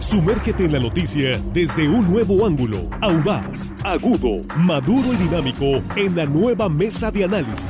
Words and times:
Sumérgete 0.00 0.64
en 0.64 0.72
la 0.72 0.78
noticia 0.78 1.42
desde 1.52 1.86
un 1.86 2.10
nuevo 2.10 2.46
ángulo, 2.46 2.88
audaz, 3.02 3.70
agudo, 3.84 4.42
maduro 4.56 5.12
y 5.12 5.16
dinámico 5.16 5.82
en 5.94 6.16
la 6.16 6.24
nueva 6.24 6.70
mesa 6.70 7.10
de 7.10 7.24
análisis. 7.24 7.68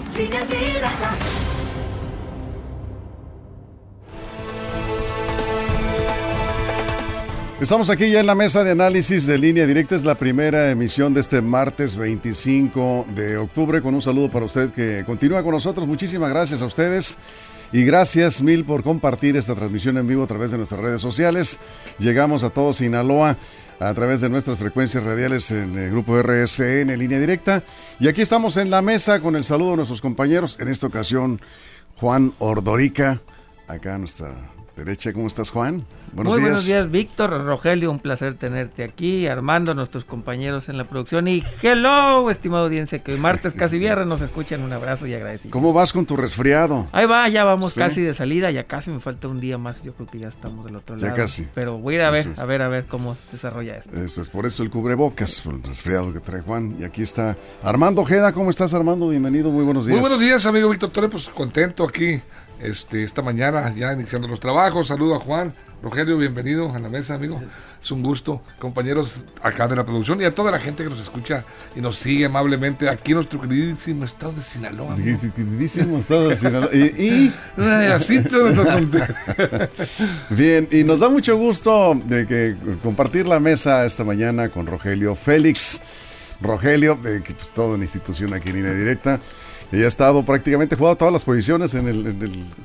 Estamos 7.60 7.90
aquí 7.90 8.10
ya 8.10 8.21
en 8.21 8.26
la 8.26 8.37
mesa 8.37 8.62
de 8.62 8.71
análisis 8.71 9.26
de 9.26 9.37
línea 9.37 9.67
directa. 9.67 9.97
Es 9.97 10.04
la 10.04 10.15
primera 10.15 10.71
emisión 10.71 11.12
de 11.12 11.21
este 11.21 11.42
martes 11.42 11.97
25 11.97 13.06
de 13.15 13.37
octubre. 13.38 13.83
Con 13.83 13.94
un 13.94 14.01
saludo 14.01 14.31
para 14.31 14.47
usted 14.47 14.71
que 14.71 15.03
continúa 15.04 15.42
con 15.42 15.53
nosotros. 15.53 15.87
Muchísimas 15.87 16.30
gracias 16.30 16.62
a 16.62 16.66
ustedes. 16.66 17.19
Y 17.73 17.84
gracias 17.84 18.42
mil 18.42 18.64
por 18.64 18.82
compartir 18.82 19.36
esta 19.36 19.55
transmisión 19.55 19.96
en 19.96 20.09
vivo 20.09 20.24
a 20.24 20.27
través 20.27 20.50
de 20.50 20.56
nuestras 20.56 20.80
redes 20.80 21.00
sociales. 21.00 21.59
Llegamos 21.98 22.42
a 22.42 22.50
todo 22.50 22.73
Sinaloa 22.73 23.36
a 23.78 23.95
través 23.95 24.20
de 24.20 24.28
nuestras 24.28 24.58
frecuencias 24.58 25.04
radiales 25.04 25.50
en 25.52 25.78
el 25.78 25.90
grupo 25.90 26.20
RSN 26.20 26.90
en 26.90 26.98
línea 26.98 27.20
directa. 27.20 27.62
Y 28.00 28.09
aquí 28.09 28.22
estamos 28.22 28.56
en 28.56 28.70
la 28.70 28.82
mesa 28.82 29.20
con 29.20 29.36
el 29.36 29.45
saludo 29.45 29.70
de 29.70 29.76
nuestros 29.76 30.00
compañeros. 30.00 30.59
En 30.60 30.68
esta 30.68 30.88
ocasión, 30.88 31.40
Juan 31.96 32.32
Ordorica, 32.40 33.20
acá 33.68 33.96
nuestra 33.98 34.34
derecha. 34.84 35.12
¿Cómo 35.12 35.26
estás, 35.26 35.50
Juan? 35.50 35.84
Buenos 36.12 36.34
Muy 36.34 36.42
buenos 36.42 36.64
días, 36.64 36.90
Víctor, 36.90 37.44
Rogelio, 37.44 37.90
un 37.90 38.00
placer 38.00 38.34
tenerte 38.34 38.82
aquí, 38.82 39.26
Armando, 39.26 39.74
nuestros 39.74 40.04
compañeros 40.04 40.68
en 40.68 40.76
la 40.76 40.84
producción 40.84 41.28
y 41.28 41.44
hello, 41.62 42.30
estimado 42.30 42.64
audiencia, 42.64 42.98
que 42.98 43.12
hoy 43.12 43.18
martes, 43.18 43.52
casi 43.56 43.78
viernes, 43.78 44.06
nos 44.06 44.20
escuchan. 44.20 44.62
Un 44.62 44.72
abrazo 44.72 45.06
y 45.06 45.14
agradecido. 45.14 45.52
¿Cómo 45.52 45.72
vas 45.72 45.92
con 45.92 46.06
tu 46.06 46.16
resfriado? 46.16 46.88
Ahí 46.92 47.06
va, 47.06 47.28
ya 47.28 47.44
vamos 47.44 47.74
casi 47.74 48.00
de 48.00 48.14
salida, 48.14 48.50
ya 48.50 48.64
casi 48.64 48.90
me 48.90 49.00
falta 49.00 49.28
un 49.28 49.38
día 49.38 49.58
más, 49.58 49.82
yo 49.82 49.92
creo 49.92 50.08
que 50.08 50.18
ya 50.18 50.28
estamos 50.28 50.64
del 50.64 50.76
otro 50.76 50.96
lado. 50.96 51.08
Ya 51.08 51.14
casi. 51.14 51.46
Pero 51.54 51.78
voy 51.78 51.96
a 51.96 51.98
ir 51.98 52.04
a 52.04 52.10
ver, 52.10 52.28
a 52.36 52.44
ver, 52.46 52.62
a 52.62 52.68
ver 52.68 52.86
cómo 52.86 53.14
se 53.14 53.32
desarrolla 53.32 53.76
esto. 53.76 53.96
Eso 53.96 54.22
es, 54.22 54.30
por 54.30 54.46
eso 54.46 54.62
el 54.62 54.70
cubrebocas, 54.70 55.42
por 55.42 55.54
el 55.54 55.62
resfriado 55.62 56.12
que 56.12 56.20
trae 56.20 56.40
Juan. 56.40 56.76
Y 56.80 56.84
aquí 56.84 57.02
está 57.02 57.37
Armando 57.62 58.02
Ojeda, 58.02 58.32
¿cómo 58.32 58.50
estás 58.50 58.72
Armando? 58.72 59.09
Bienvenido, 59.09 59.50
muy 59.50 59.65
buenos 59.65 59.87
días. 59.87 59.96
Muy 59.96 60.00
buenos 60.00 60.20
días, 60.20 60.46
amigo 60.46 60.70
Víctor 60.70 60.90
Torre, 60.90 61.09
pues 61.09 61.28
contento 61.28 61.84
aquí 61.84 62.20
este, 62.62 63.04
esta 63.04 63.22
mañana 63.22 63.72
ya 63.74 63.92
iniciando 63.92 64.28
los 64.28 64.41
trabajos. 64.41 64.89
Saludo 64.89 65.14
a 65.14 65.20
Juan. 65.20 65.53
Rogelio, 65.83 66.19
bienvenido 66.19 66.75
a 66.75 66.78
la 66.78 66.91
mesa, 66.91 67.14
amigo. 67.14 67.41
Es 67.80 67.91
un 67.91 68.03
gusto, 68.03 68.42
compañeros 68.58 69.14
acá 69.42 69.66
de 69.66 69.77
la 69.77 69.86
producción 69.86 70.20
y 70.20 70.25
a 70.25 70.34
toda 70.34 70.50
la 70.50 70.61
gente 70.61 70.84
que 70.84 70.91
nos 70.91 71.00
escucha 71.00 71.44
y 71.75 71.81
nos 71.81 71.97
sigue 71.97 72.27
amablemente 72.27 72.86
aquí 72.86 73.12
en 73.12 73.16
nuestro 73.16 73.41
queridísimo 73.41 74.05
estado 74.05 74.33
de 74.33 74.42
Sinaloa. 74.42 74.94
Queridísimo 74.97 75.98
estado 75.98 76.28
de 76.28 76.36
Sinaloa. 76.36 76.75
Y, 76.75 77.33
así 77.91 78.20
Bien, 80.31 80.69
y 80.70 80.84
nos 80.84 81.00
da 81.00 81.08
mucho 81.08 81.38
gusto 81.38 81.98
de 82.05 82.27
que 82.27 82.56
compartir 82.83 83.27
la 83.27 83.41
mesa 83.41 83.86
esta 83.86 84.05
mañana 84.05 84.50
con 84.50 84.66
Rogelio 84.66 85.14
Félix. 85.14 85.81
Rogelio, 86.42 86.97
de 86.97 87.22
que 87.22 87.33
pues, 87.33 87.53
toda 87.53 87.78
la 87.78 87.84
institución 87.84 88.34
aquí 88.34 88.50
en 88.50 88.56
línea 88.56 88.75
directa. 88.75 89.19
Y 89.73 89.85
ha 89.85 89.87
estado 89.87 90.25
prácticamente 90.25 90.75
jugado 90.75 90.97
todas 90.97 91.13
las 91.13 91.25
posiciones 91.25 91.75
en 91.75 91.87
el, 91.87 92.07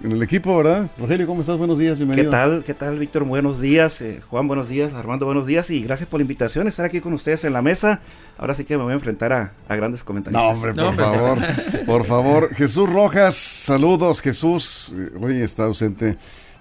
en 0.04 0.12
el, 0.12 0.24
equipo, 0.24 0.58
¿verdad? 0.58 0.90
Rogelio, 0.98 1.28
¿cómo 1.28 1.42
estás? 1.42 1.56
Buenos 1.56 1.78
días, 1.78 2.00
bienvenido. 2.00 2.32
¿Qué 2.32 2.32
tal? 2.32 2.64
¿Qué 2.66 2.74
tal, 2.74 2.98
Víctor? 2.98 3.26
Buenos 3.26 3.62
días. 3.62 4.02
Eh, 4.02 4.22
Juan, 4.28 4.48
buenos 4.48 4.70
días. 4.70 4.92
Armando, 4.96 5.28
buenos 5.28 5.46
días. 5.46 5.70
Y 5.70 5.82
gracias 5.82 6.10
por 6.10 6.20
la 6.20 6.24
invitación, 6.24 6.68
estar 6.68 6.84
aquí 6.84 7.02
con 7.02 7.14
ustedes 7.14 7.44
en 7.44 7.54
la 7.54 7.62
mesa. 7.62 8.02
Ahora 8.40 8.56
sí 8.56 8.66
que 8.66 8.76
me 8.76 8.84
voy 8.84 8.94
a 8.94 8.96
enfrentar 8.96 9.34
a, 9.34 9.76
grandes 9.76 10.04
comentarios. 10.04 10.42
No, 10.42 10.50
hombre, 10.50 10.74
por 10.74 10.96
favor. 10.96 11.38
por 11.86 12.06
favor. 12.06 12.50
Jesús 12.56 12.92
Rojas, 12.92 13.36
saludos, 13.36 14.20
Jesús. 14.22 14.96
Hoy 15.22 15.42
está 15.42 15.66
ausente 15.66 16.18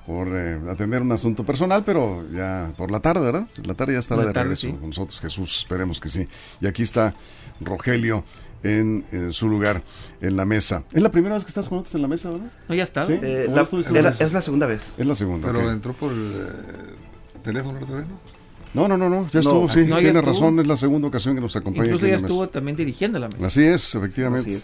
por 0.06 0.28
eh, 0.28 0.60
atender 0.70 1.00
un 1.00 1.12
asunto 1.12 1.44
personal, 1.44 1.84
pero 1.84 2.22
ya 2.30 2.70
por 2.76 2.90
la 2.90 3.00
tarde, 3.00 3.24
¿verdad? 3.24 3.46
La 3.64 3.72
tarde 3.72 3.94
ya 3.94 4.00
estará 4.00 4.26
de 4.26 4.32
regreso 4.34 4.70
con 4.72 4.90
nosotros, 4.90 5.18
Jesús, 5.20 5.60
esperemos 5.60 6.00
que 6.00 6.10
sí. 6.10 6.28
Y 6.60 6.66
aquí 6.66 6.82
está 6.82 7.14
Rogelio 7.62 8.24
en, 8.64 9.32
su 9.32 9.48
lugar 9.48 9.82
en 10.20 10.36
la 10.36 10.44
mesa. 10.44 10.82
¿Es 10.92 11.02
la 11.02 11.10
primera 11.10 11.34
vez 11.34 11.44
que 11.44 11.50
estás 11.50 11.68
con 11.68 11.78
nosotros 11.78 11.94
en 11.94 12.02
la 12.02 12.08
mesa, 12.08 12.30
verdad? 12.30 12.50
No, 12.68 12.74
ya 12.74 12.84
está. 12.84 13.06
Eh, 13.08 13.46
es 14.18 14.32
la 14.32 14.40
segunda 14.40 14.66
vez. 14.66 14.92
Es 14.98 15.06
la 15.06 15.14
segunda. 15.14 15.52
Pero 15.52 15.70
entró 15.70 15.92
por 15.92 16.12
el 16.12 16.32
eh, 16.34 17.42
teléfono 17.42 17.78
otra 17.80 17.96
vez, 17.96 18.06
¿no? 18.06 18.18
No, 18.74 18.88
no, 18.88 19.08
no, 19.08 19.30
ya 19.30 19.38
estuvo, 19.38 19.68
sí, 19.68 19.84
tiene 19.84 20.20
razón, 20.20 20.58
es 20.58 20.66
la 20.66 20.76
segunda 20.76 21.06
ocasión 21.06 21.36
que 21.36 21.40
nos 21.40 21.54
acompaña. 21.54 21.86
Incluso 21.86 22.08
ya 22.08 22.16
estuvo 22.16 22.48
también 22.48 22.76
dirigiendo 22.76 23.20
la 23.20 23.28
mesa. 23.28 23.46
Así 23.46 23.62
es, 23.62 23.94
efectivamente. 23.94 24.58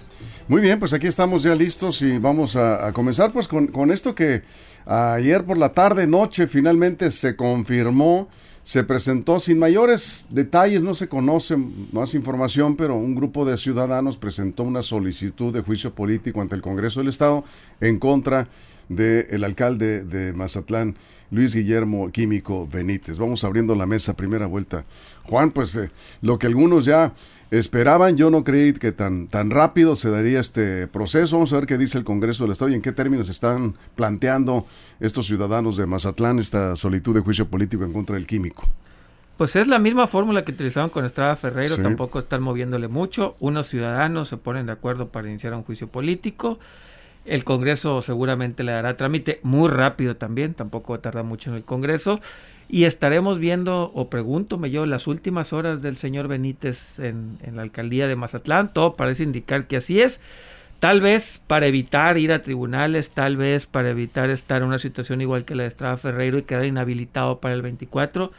Muy 0.49 0.61
bien, 0.61 0.81
pues 0.81 0.93
aquí 0.93 1.07
estamos 1.07 1.45
ya 1.45 1.55
listos 1.55 2.03
y 2.03 2.19
vamos 2.19 2.57
a, 2.57 2.89
a 2.89 2.93
comenzar 2.93 3.33
pues 3.33 3.47
con, 3.47 3.69
con, 3.69 3.93
esto 3.93 4.13
que 4.17 4.43
ayer 4.85 5.45
por 5.45 5.59
la 5.59 5.69
tarde, 5.69 6.09
noche, 6.09 6.49
finalmente 6.49 7.13
se 7.13 7.37
confirmó 7.37 8.29
se 8.63 8.85
presentó 8.85 9.41
sin 9.41 9.59
mayores 9.59 10.27
detalles, 10.31 10.83
no 10.83 10.95
se 10.95 11.09
conoce 11.09 11.57
más 11.93 12.15
información, 12.15 12.77
pero 12.77 12.97
un 12.97 13.15
grupo 13.15 13.45
de 13.45 13.57
ciudadanos 13.57 14.17
presentó 14.17 14.63
una 14.63 14.83
solicitud 14.83 15.53
de 15.53 15.63
juicio 15.63 15.95
político 15.95 16.41
ante 16.41 16.55
el 16.55 16.63
Congreso 16.63 17.01
del 17.01 17.09
Estado 17.09 17.45
en 17.81 17.99
contra 17.99 18.49
del 18.89 19.45
alcalde 19.45 20.05
de 20.05 20.33
Mazatlán, 20.33 20.97
Luis 21.31 21.55
Guillermo 21.55 22.11
Químico 22.11 22.67
Benítez. 22.67 23.19
Vamos 23.19 23.45
abriendo 23.45 23.75
la 23.75 23.87
mesa, 23.87 24.15
primera 24.15 24.47
vuelta. 24.47 24.85
Juan, 25.25 25.53
pues 25.53 25.77
eh, 25.77 25.91
lo 26.23 26.39
que 26.39 26.49
algunos 26.49 26.85
ya 26.85 27.15
esperaban. 27.51 28.17
Yo 28.17 28.31
no 28.31 28.45
creí 28.45 28.73
que 28.73 28.93
tan, 28.93 29.29
tan 29.29 29.51
rápido 29.51 29.97
se 29.97 30.11
daría 30.11 30.41
este 30.41 30.87
proceso. 30.87 31.37
Vamos 31.37 31.53
a 31.53 31.57
ver 31.57 31.67
qué 31.67 31.79
dice 31.79 31.99
el 31.99 32.05
Congreso 32.05 32.45
del 32.45 32.53
Estado 32.53 32.71
y 32.71 32.75
en 32.75 32.83
qué 32.83 32.93
términos 32.93 33.29
están 33.29 33.75
planteando 33.97 34.67
estos 35.01 35.27
ciudadanos 35.27 35.77
de 35.77 35.87
Mazatlán 35.87 36.39
esta 36.39 36.77
solitud 36.77 37.15
de 37.15 37.21
juicio 37.21 37.49
político 37.49 37.85
en 37.85 37.93
contra 37.93 38.15
del 38.15 38.27
químico. 38.27 38.69
Pues 39.37 39.57
es 39.57 39.67
la 39.67 39.79
misma 39.79 40.07
fórmula 40.07 40.45
que 40.45 40.53
utilizaban 40.53 40.91
con 40.91 41.07
Estrada 41.07 41.35
Ferreiro, 41.35 41.79
tampoco 41.79 42.19
están 42.19 42.43
moviéndole 42.43 42.89
mucho. 42.89 43.37
Unos 43.41 43.69
ciudadanos 43.69 44.29
se 44.29 44.37
ponen 44.37 44.67
de 44.67 44.73
acuerdo 44.73 45.09
para 45.09 45.31
iniciar 45.31 45.55
un 45.55 45.63
juicio 45.63 45.89
político. 45.89 46.59
El 47.25 47.45
Congreso 47.45 48.03
seguramente 48.03 48.65
le 48.65 48.73
dará 48.73 48.99
trámite 48.99 49.41
muy 49.43 49.71
rápido 49.71 50.17
también, 50.17 50.53
tampoco 50.53 51.01
tarda 51.01 51.23
mucho 51.23 51.51
en 51.51 51.57
el 51.57 51.65
Congreso 51.65 52.21
y 52.73 52.85
estaremos 52.85 53.41
viendo, 53.41 53.91
o 53.95 54.09
pregúntome 54.09 54.71
yo, 54.71 54.87
las 54.87 55.09
últimas 55.09 55.53
horas 55.53 55.83
del 55.83 55.97
señor 55.97 56.29
Benítez 56.29 57.01
en, 57.01 57.39
la 57.53 57.63
alcaldía 57.63 58.07
de 58.07 58.15
Mazatlán. 58.15 58.73
Todo 58.73 58.95
parece 58.95 59.25
indicar 59.25 59.67
que 59.67 59.77
así 59.77 60.01
es. 60.01 60.21
Tal 60.79 61.01
vez 61.01 61.43
para 61.49 61.67
evitar 61.67 62.17
ir 62.17 62.33
a 62.33 62.43
tribunales, 62.43 63.11
tal 63.11 63.37
vez 63.37 63.67
para 63.67 63.91
evitar 63.91 64.31
estar 64.31 64.63
en 64.63 64.69
una 64.69 64.79
situación 64.79 65.21
igual 65.21 65.45
que 65.45 65.57
la 65.57 65.65
de 65.65 65.69
Estrada 65.69 65.97
Ferreiro 65.97 66.39
y 66.39 66.43
quedar 66.43 66.65
inhabilitado 66.65 67.41
para 67.41 67.55
el 67.55 67.63
24, 67.63 68.31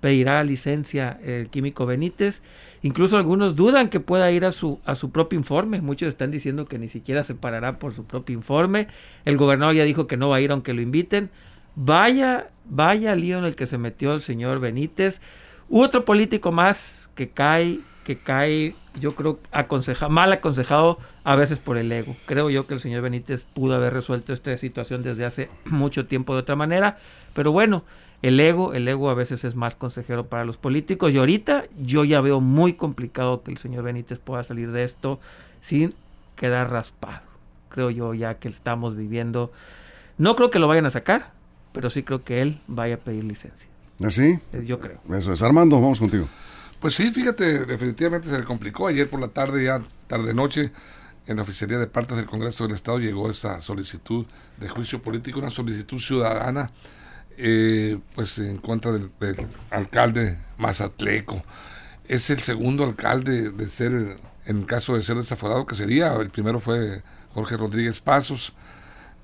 pedirá 0.00 0.42
licencia 0.44 1.18
el 1.22 1.50
químico 1.50 1.84
Benítez. 1.84 2.40
Incluso 2.82 3.18
algunos 3.18 3.54
dudan 3.54 3.90
que 3.90 4.00
pueda 4.00 4.30
ir 4.30 4.46
a 4.46 4.52
su, 4.52 4.80
a 4.86 4.94
su 4.94 5.10
propio 5.10 5.38
informe. 5.38 5.82
Muchos 5.82 6.08
están 6.08 6.30
diciendo 6.30 6.64
que 6.64 6.78
ni 6.78 6.88
siquiera 6.88 7.22
se 7.22 7.34
parará 7.34 7.78
por 7.78 7.92
su 7.92 8.04
propio 8.04 8.34
informe. 8.34 8.88
El 9.26 9.36
gobernador 9.36 9.74
ya 9.74 9.84
dijo 9.84 10.06
que 10.06 10.16
no 10.16 10.30
va 10.30 10.36
a 10.36 10.40
ir 10.40 10.52
aunque 10.52 10.72
lo 10.72 10.80
inviten. 10.80 11.28
Vaya, 11.76 12.50
vaya 12.64 13.14
lío 13.16 13.38
en 13.38 13.44
el 13.44 13.56
que 13.56 13.66
se 13.66 13.78
metió 13.78 14.14
el 14.14 14.20
señor 14.20 14.60
Benítez. 14.60 15.20
Otro 15.68 16.04
político 16.04 16.52
más 16.52 17.10
que 17.14 17.30
cae, 17.30 17.80
que 18.04 18.18
cae, 18.18 18.74
yo 19.00 19.14
creo, 19.14 19.40
aconseja, 19.50 20.08
mal 20.08 20.32
aconsejado 20.32 20.98
a 21.24 21.36
veces 21.36 21.58
por 21.58 21.76
el 21.78 21.90
ego. 21.90 22.14
Creo 22.26 22.50
yo 22.50 22.66
que 22.66 22.74
el 22.74 22.80
señor 22.80 23.02
Benítez 23.02 23.44
pudo 23.44 23.74
haber 23.74 23.92
resuelto 23.92 24.32
esta 24.32 24.56
situación 24.56 25.02
desde 25.02 25.24
hace 25.24 25.50
mucho 25.64 26.06
tiempo 26.06 26.34
de 26.34 26.40
otra 26.40 26.56
manera, 26.56 26.98
pero 27.32 27.50
bueno, 27.50 27.84
el 28.22 28.40
ego, 28.40 28.72
el 28.72 28.88
ego 28.88 29.10
a 29.10 29.14
veces 29.14 29.44
es 29.44 29.54
más 29.54 29.74
consejero 29.74 30.28
para 30.28 30.46
los 30.46 30.56
políticos 30.56 31.12
y 31.12 31.18
ahorita 31.18 31.64
yo 31.76 32.04
ya 32.04 32.22
veo 32.22 32.40
muy 32.40 32.72
complicado 32.72 33.42
que 33.42 33.50
el 33.50 33.58
señor 33.58 33.84
Benítez 33.84 34.18
pueda 34.18 34.44
salir 34.44 34.72
de 34.72 34.84
esto 34.84 35.20
sin 35.60 35.94
quedar 36.36 36.70
raspado. 36.70 37.20
Creo 37.68 37.90
yo 37.90 38.14
ya 38.14 38.36
que 38.36 38.48
estamos 38.48 38.96
viviendo. 38.96 39.52
No 40.16 40.36
creo 40.36 40.50
que 40.50 40.58
lo 40.58 40.68
vayan 40.68 40.86
a 40.86 40.90
sacar, 40.90 41.33
pero 41.74 41.90
sí 41.90 42.04
creo 42.04 42.22
que 42.22 42.40
él 42.40 42.56
vaya 42.68 42.94
a 42.94 42.98
pedir 42.98 43.24
licencia. 43.24 43.68
¿Así? 44.02 44.38
¿Ah, 44.54 44.58
yo 44.64 44.80
creo. 44.80 45.00
Eso 45.12 45.32
es. 45.32 45.42
Armando, 45.42 45.80
vamos 45.80 45.98
contigo. 45.98 46.26
Pues 46.80 46.94
sí, 46.94 47.10
fíjate, 47.10 47.66
definitivamente 47.66 48.28
se 48.28 48.38
le 48.38 48.44
complicó. 48.44 48.86
Ayer 48.86 49.10
por 49.10 49.20
la 49.20 49.28
tarde, 49.28 49.64
ya 49.64 49.82
tarde-noche, 50.06 50.72
en 51.26 51.36
la 51.36 51.42
oficialía 51.42 51.78
de 51.78 51.86
partes 51.86 52.16
del 52.16 52.26
Congreso 52.26 52.64
del 52.64 52.76
Estado 52.76 52.98
llegó 52.98 53.30
esa 53.30 53.60
solicitud 53.60 54.26
de 54.58 54.68
juicio 54.68 55.02
político, 55.02 55.40
una 55.40 55.50
solicitud 55.50 55.98
ciudadana, 55.98 56.70
eh, 57.36 57.98
pues 58.14 58.38
en 58.38 58.58
contra 58.58 58.92
del, 58.92 59.10
alcalde 59.70 60.38
Mazatleco. 60.58 61.42
Es 62.06 62.30
el 62.30 62.40
segundo 62.40 62.84
alcalde 62.84 63.50
de 63.50 63.68
ser, 63.68 64.18
en 64.46 64.64
caso 64.64 64.94
de 64.94 65.02
ser 65.02 65.16
desaforado, 65.16 65.66
que 65.66 65.74
sería, 65.74 66.14
el 66.14 66.30
primero 66.30 66.60
fue 66.60 67.02
Jorge 67.32 67.56
Rodríguez 67.56 68.00
Pasos, 68.00 68.54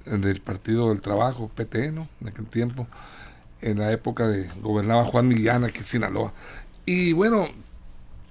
del 0.05 0.41
Partido 0.41 0.91
del 0.91 1.01
Trabajo, 1.01 1.51
PT, 1.55 1.93
¿no? 1.93 2.09
En 2.21 2.29
aquel 2.29 2.47
tiempo, 2.47 2.87
en 3.61 3.79
la 3.79 3.93
época 3.93 4.27
de 4.29 4.49
gobernaba 4.61 5.05
Juan 5.05 5.29
Millán 5.29 5.65
aquí 5.65 5.79
en 5.79 5.85
Sinaloa. 5.85 6.33
Y 6.87 7.13
bueno, 7.13 7.49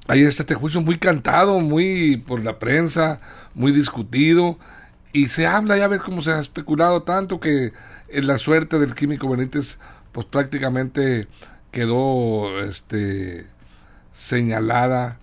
ahí 0.08 0.24
está 0.24 0.44
este 0.44 0.56
juicio 0.56 0.82
muy 0.82 0.98
cantado, 0.98 1.60
muy 1.60 2.18
por 2.18 2.44
la 2.44 2.60
prensa, 2.60 3.20
muy 3.54 3.72
discutido, 3.72 4.58
y 5.14 5.30
se 5.30 5.48
habla, 5.48 5.78
ya 5.78 5.88
ver 5.88 6.02
cómo 6.02 6.22
se 6.22 6.32
ha 6.32 6.40
especulado 6.40 7.04
tanto 7.04 7.40
que 7.40 7.74
en 8.10 8.28
la 8.28 8.38
suerte 8.38 8.80
del 8.80 8.96
químico 8.96 9.30
Benítez, 9.30 9.80
pues 10.12 10.26
prácticamente 10.26 11.28
quedó 11.72 12.62
este, 12.62 13.48
señalada 14.14 15.20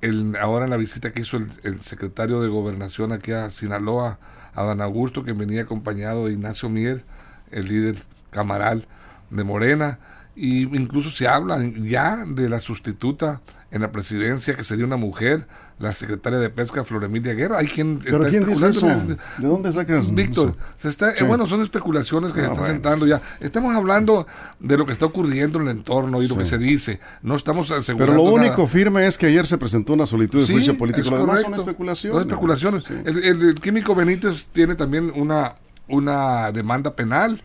el, 0.00 0.36
ahora 0.36 0.64
en 0.64 0.70
la 0.70 0.76
visita 0.76 1.12
que 1.12 1.22
hizo 1.22 1.36
el, 1.36 1.80
secretario 1.82 2.40
de 2.40 2.48
Gobernación 2.48 3.12
aquí 3.12 3.32
a 3.32 3.50
Sinaloa, 3.50 4.18
Adán 4.56 4.80
Augusto, 4.80 5.22
que 5.22 5.32
venía 5.32 5.62
acompañado 5.62 6.26
de 6.26 6.32
Ignacio 6.32 6.68
Mier, 6.68 7.04
el 7.52 7.68
líder 7.68 7.96
camaral 8.30 8.86
de 9.30 9.44
Morena, 9.44 9.98
y 10.34 10.62
incluso 10.76 11.10
se 11.10 11.28
habla 11.28 11.62
ya 11.62 12.24
de 12.26 12.48
la 12.48 12.60
sustituta 12.60 13.40
en 13.70 13.82
la 13.82 13.90
presidencia 13.90 14.56
que 14.56 14.62
sería 14.62 14.84
una 14.84 14.96
mujer, 14.96 15.46
la 15.78 15.92
secretaria 15.92 16.38
de 16.38 16.50
Pesca 16.50 16.84
Floremilia 16.84 17.34
Guerra. 17.34 17.58
Hay 17.58 17.66
quien 17.66 17.98
¿Pero 17.98 18.26
quién 18.28 18.46
dice 18.46 18.68
eso? 18.68 18.86
¿De 18.86 19.16
dónde 19.46 19.72
sacas 19.72 20.14
Víctor, 20.14 20.56
se 20.76 20.88
está, 20.88 21.10
eh, 21.10 21.24
bueno, 21.24 21.46
son 21.46 21.62
especulaciones 21.62 22.32
que 22.32 22.40
se 22.40 22.46
ah, 22.46 22.50
están 22.52 22.66
sentando 22.66 23.06
ya. 23.06 23.20
Estamos 23.40 23.74
hablando 23.74 24.26
de 24.60 24.78
lo 24.78 24.86
que 24.86 24.92
está 24.92 25.06
ocurriendo 25.06 25.60
en 25.60 25.66
el 25.68 25.76
entorno 25.78 26.22
y 26.22 26.28
lo 26.28 26.36
que 26.36 26.44
se 26.44 26.58
dice. 26.58 27.00
No 27.22 27.34
estamos 27.34 27.70
asegurando 27.70 28.12
Pero 28.12 28.24
lo 28.24 28.34
único 28.34 28.66
firme 28.68 29.06
es 29.06 29.18
que 29.18 29.26
ayer 29.26 29.46
se 29.46 29.58
presentó 29.58 29.94
una 29.94 30.06
solicitud 30.06 30.46
de 30.46 30.52
juicio 30.52 30.78
político. 30.78 31.10
Lo 31.10 31.18
demás 31.18 31.40
son 31.40 31.54
especulaciones. 31.54 32.18
Son 32.18 32.28
especulaciones. 32.28 32.84
El, 33.04 33.24
el, 33.24 33.54
químico 33.56 33.94
Benítez 33.94 34.46
tiene 34.52 34.76
también 34.76 35.12
una, 35.14 35.54
una 35.88 36.52
demanda 36.52 36.94
penal 36.94 37.42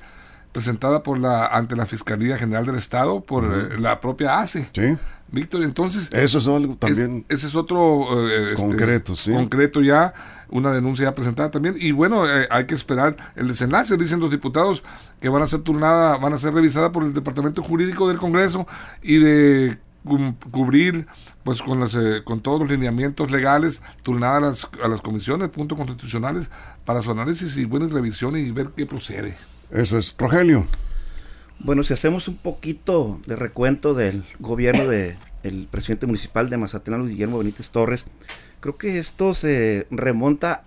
presentada 0.52 1.02
por 1.02 1.18
la 1.18 1.48
ante 1.48 1.76
la 1.76 1.86
Fiscalía 1.86 2.38
General 2.38 2.66
del 2.66 2.76
Estado 2.76 3.22
por 3.22 3.46
eh, 3.46 3.80
la 3.80 4.02
propia 4.02 4.40
ACE. 4.40 4.70
Sí. 4.74 4.98
Víctor, 5.32 5.64
entonces... 5.64 6.10
Eso 6.12 6.40
es 6.40 6.48
algo 6.48 6.76
también... 6.76 7.26
ese 7.30 7.48
es 7.48 7.56
otro... 7.56 8.28
Eh, 8.30 8.52
este, 8.52 8.56
concreto, 8.62 9.16
sí. 9.16 9.32
Concreto 9.32 9.82
ya, 9.82 10.14
una 10.50 10.72
denuncia 10.72 11.06
ya 11.06 11.16
presentada 11.16 11.50
también. 11.50 11.76
Y 11.80 11.92
bueno, 11.92 12.30
eh, 12.30 12.48
hay 12.50 12.66
que 12.66 12.76
esperar 12.76 13.16
el 13.36 13.48
desenlace, 13.48 13.96
dicen 13.98 14.20
los 14.20 14.30
diputados, 14.30 14.84
que 15.20 15.30
van 15.30 15.42
a 15.42 15.48
ser 15.48 15.62
turnada, 15.62 16.18
van 16.18 16.34
a 16.34 16.38
ser 16.38 16.54
revisadas 16.54 16.92
por 16.92 17.04
el 17.04 17.14
Departamento 17.14 17.64
Jurídico 17.64 18.08
del 18.10 18.18
Congreso 18.18 18.68
y 19.02 19.18
de 19.18 19.78
cubrir 20.50 21.06
pues 21.44 21.62
con 21.62 21.80
las 21.80 21.96
con 22.24 22.40
todos 22.40 22.60
los 22.60 22.70
lineamientos 22.72 23.30
legales 23.30 23.84
turnadas 24.02 24.38
a 24.38 24.42
las, 24.42 24.70
a 24.84 24.88
las 24.88 25.00
comisiones 25.00 25.50
puntos 25.50 25.78
constitucionales 25.78 26.50
para 26.86 27.04
su 27.04 27.12
análisis 27.12 27.56
y 27.58 27.66
buena 27.66 27.88
revisión 27.88 28.36
y 28.36 28.50
ver 28.50 28.70
qué 28.76 28.88
procede. 28.88 29.38
Eso 29.70 30.00
es. 30.00 30.16
Rogelio. 30.18 30.66
Bueno, 31.64 31.84
si 31.84 31.94
hacemos 31.94 32.28
un 32.28 32.38
poquito 32.38 33.20
de 33.28 33.36
recuento 33.36 33.94
del 33.94 34.24
gobierno 34.40 34.88
del 34.88 35.18
el 35.44 35.68
presidente 35.70 36.08
municipal 36.08 36.50
de 36.50 36.58
Mazatlán, 36.58 37.08
Guillermo 37.08 37.38
Benítez 37.38 37.70
Torres, 37.70 38.08
creo 38.62 38.78
que 38.78 38.98
esto 38.98 39.36
se 39.36 39.86
remonta 39.92 40.64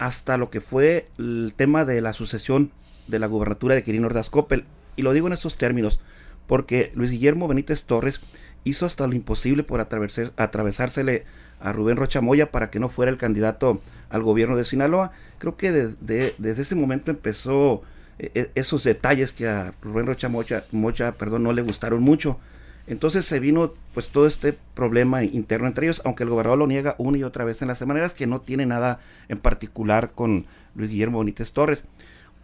hasta 0.00 0.36
lo 0.36 0.50
que 0.50 0.60
fue 0.60 1.06
el 1.16 1.54
tema 1.54 1.84
de 1.84 2.00
la 2.00 2.12
sucesión 2.12 2.72
de 3.06 3.20
la 3.20 3.28
gubernatura 3.28 3.76
de 3.76 3.84
Quirino 3.84 4.08
Ordaz 4.08 4.28
Coppel. 4.28 4.64
Y 4.96 5.02
lo 5.02 5.12
digo 5.12 5.28
en 5.28 5.32
estos 5.32 5.56
términos, 5.56 6.00
porque 6.48 6.90
Luis 6.96 7.12
Guillermo 7.12 7.46
Benítez 7.46 7.84
Torres 7.84 8.20
hizo 8.64 8.84
hasta 8.84 9.06
lo 9.06 9.14
imposible 9.14 9.62
por 9.62 9.80
atravesársele 9.80 11.24
a 11.60 11.72
Rubén 11.72 11.98
Rocha 11.98 12.20
Moya 12.20 12.50
para 12.50 12.70
que 12.70 12.80
no 12.80 12.88
fuera 12.88 13.12
el 13.12 13.16
candidato 13.16 13.80
al 14.10 14.24
gobierno 14.24 14.56
de 14.56 14.64
Sinaloa. 14.64 15.12
Creo 15.38 15.56
que 15.56 15.70
desde 15.70 16.62
ese 16.62 16.74
momento 16.74 17.12
empezó 17.12 17.82
esos 18.18 18.84
detalles 18.84 19.32
que 19.32 19.48
a 19.48 19.74
Rubén 19.82 20.06
Rocha 20.06 20.28
Mocha, 20.28 20.64
Mocha 20.72 21.12
perdón, 21.12 21.42
no 21.42 21.52
le 21.52 21.62
gustaron 21.62 22.02
mucho. 22.02 22.38
Entonces 22.86 23.24
se 23.24 23.40
vino 23.40 23.74
pues 23.94 24.08
todo 24.08 24.26
este 24.26 24.56
problema 24.74 25.24
interno 25.24 25.66
entre 25.66 25.86
ellos, 25.86 26.02
aunque 26.04 26.22
el 26.22 26.30
gobernador 26.30 26.58
lo 26.58 26.66
niega 26.66 26.94
una 26.98 27.18
y 27.18 27.24
otra 27.24 27.44
vez 27.44 27.60
en 27.60 27.68
las 27.68 27.78
semanas 27.78 28.14
que 28.14 28.26
no 28.26 28.40
tiene 28.40 28.64
nada 28.64 29.00
en 29.28 29.38
particular 29.38 30.12
con 30.12 30.46
Luis 30.74 30.90
Guillermo 30.90 31.18
Bonítez 31.18 31.52
Torres. 31.52 31.84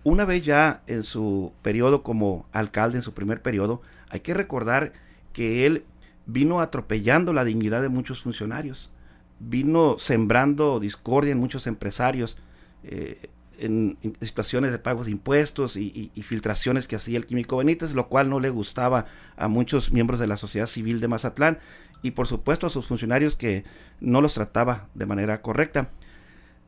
Una 0.05 0.25
vez 0.25 0.45
ya 0.45 0.83
en 0.89 1.05
su 1.05 1.53
periodo 1.63 2.03
como 2.03 2.45
alcalde, 2.53 2.97
en 2.97 3.03
su 3.03 3.15
primer 3.15 3.41
periodo, 3.41 3.83
hay 4.11 4.21
que 4.21 4.35
recordar 4.35 4.93
que 5.33 5.65
él 5.65 5.85
vino 6.27 6.61
atropellando 6.61 7.33
la 7.33 7.45
dignidad 7.45 7.83
de 7.83 7.89
muchos 7.89 8.23
funcionarios, 8.23 8.91
vino 9.39 9.97
sembrando 9.99 10.81
discordia 10.81 11.33
en 11.33 11.39
muchos 11.39 11.69
empresarios. 11.69 12.37
Eh, 12.83 13.29
en, 13.59 13.99
situaciones 14.21 14.73
de 14.73 14.79
pagos 14.79 15.07
de 15.07 15.13
impuestos 15.13 15.77
y, 15.77 16.11
filtraciones 16.23 16.87
que 16.87 16.97
hacía 16.97 17.19
el 17.19 17.27
químico 17.27 17.57
Benítez, 17.57 17.95
lo 17.95 18.09
cual 18.09 18.29
no 18.29 18.41
le 18.41 18.51
gustaba 18.51 19.07
a 19.37 19.49
muchos 19.49 19.93
miembros 19.93 20.21
de 20.21 20.27
la 20.27 20.37
sociedad 20.37 20.67
civil 20.67 21.01
de 21.01 21.09
Mazatlán 21.09 21.59
y 22.03 22.13
por 22.13 22.27
supuesto 22.27 22.67
a 22.67 22.71
sus 22.71 22.87
funcionarios 22.87 23.37
que 23.37 23.65
no 24.01 24.21
los 24.21 24.35
trataba 24.35 24.89
de 24.95 25.07
manera 25.07 25.41
correcta, 25.43 25.91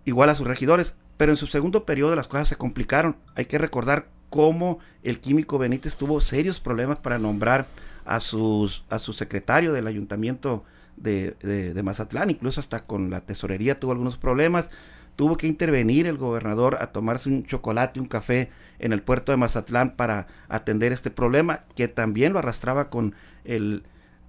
igual 0.05 0.31
a 0.31 0.35
sus 0.35 0.47
regidores, 0.47 0.97
pero 1.17 1.33
en 1.33 1.37
su 1.37 1.47
segundo 1.47 1.85
periodo 1.85 2.15
las 2.15 2.29
cosas 2.29 2.49
se 2.49 2.57
complicaron. 2.57 3.17
Hay 3.35 3.47
que 3.47 3.59
recordar 3.59 4.09
cómo 4.31 4.79
el 5.03 5.21
químico 5.21 5.59
Benítez 5.59 5.97
tuvo 5.97 6.21
serios 6.21 6.61
problemas 6.61 6.99
para 6.99 7.19
nombrar 7.19 7.67
a, 8.05 8.21
sus, 8.21 8.85
a 8.91 8.99
su 8.99 9.13
secretario 9.13 9.73
del 9.73 9.87
ayuntamiento 9.87 10.65
de, 10.97 11.37
de 11.41 11.83
Mazatlán, 11.83 12.31
incluso 12.31 12.61
hasta 12.61 12.85
con 12.85 13.11
la 13.11 13.21
tesorería 13.21 13.81
tuvo 13.81 13.93
algunos 13.93 14.17
problemas 14.17 14.71
tuvo 15.17 15.37
que 15.37 15.47
intervenir 15.47 16.07
el 16.07 16.19
gobernador 16.19 16.79
a 16.81 16.89
tomarse 16.89 17.29
un 17.29 17.45
chocolate, 17.45 18.01
un 18.01 18.07
café 18.07 18.51
en 18.79 18.93
el 18.93 19.03
puerto 19.03 19.33
de 19.33 19.39
Mazatlán 19.39 19.97
para 19.97 20.27
atender 20.49 20.93
este 20.93 21.11
problema, 21.11 21.65
que 21.77 21.89
también 21.89 22.33
lo 22.33 22.39
arrastraba 22.39 22.91
con 22.91 23.15
el 23.45 23.85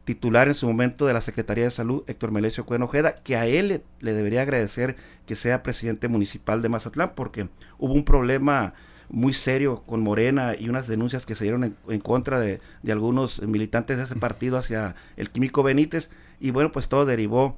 titular 0.06 0.48
en 0.48 0.54
su 0.54 0.68
momento 0.68 1.08
de 1.08 1.14
la 1.14 1.22
Secretaría 1.22 1.64
de 1.64 1.72
Salud, 1.72 2.04
Héctor 2.08 2.32
Melesio 2.32 2.66
Cuenojeda, 2.66 3.16
que 3.16 3.36
a 3.36 3.48
él 3.48 3.82
le, 4.00 4.14
debería 4.14 4.44
agradecer 4.44 4.96
que 5.26 5.36
sea 5.36 5.64
presidente 5.64 6.08
municipal 6.08 6.62
de 6.62 6.70
Mazatlán, 6.70 7.14
porque 7.16 7.50
hubo 7.80 7.94
un 7.94 8.06
problema 8.06 8.74
muy 9.10 9.34
serio 9.34 9.84
con 9.86 10.02
Morena 10.02 10.56
y 10.58 10.70
unas 10.70 10.88
denuncias 10.88 11.26
que 11.26 11.36
se 11.36 11.46
dieron 11.46 11.76
en, 11.88 12.00
contra 12.00 12.40
de, 12.40 12.60
de, 12.84 12.92
algunos 12.92 13.42
militantes 13.42 13.98
de 13.98 14.04
ese 14.04 14.16
partido 14.16 14.58
hacia 14.58 14.96
el 15.18 15.32
químico 15.32 15.64
Benítez, 15.64 16.10
y 16.40 16.52
bueno, 16.52 16.72
pues 16.72 16.88
todo 16.88 17.06
derivó 17.06 17.58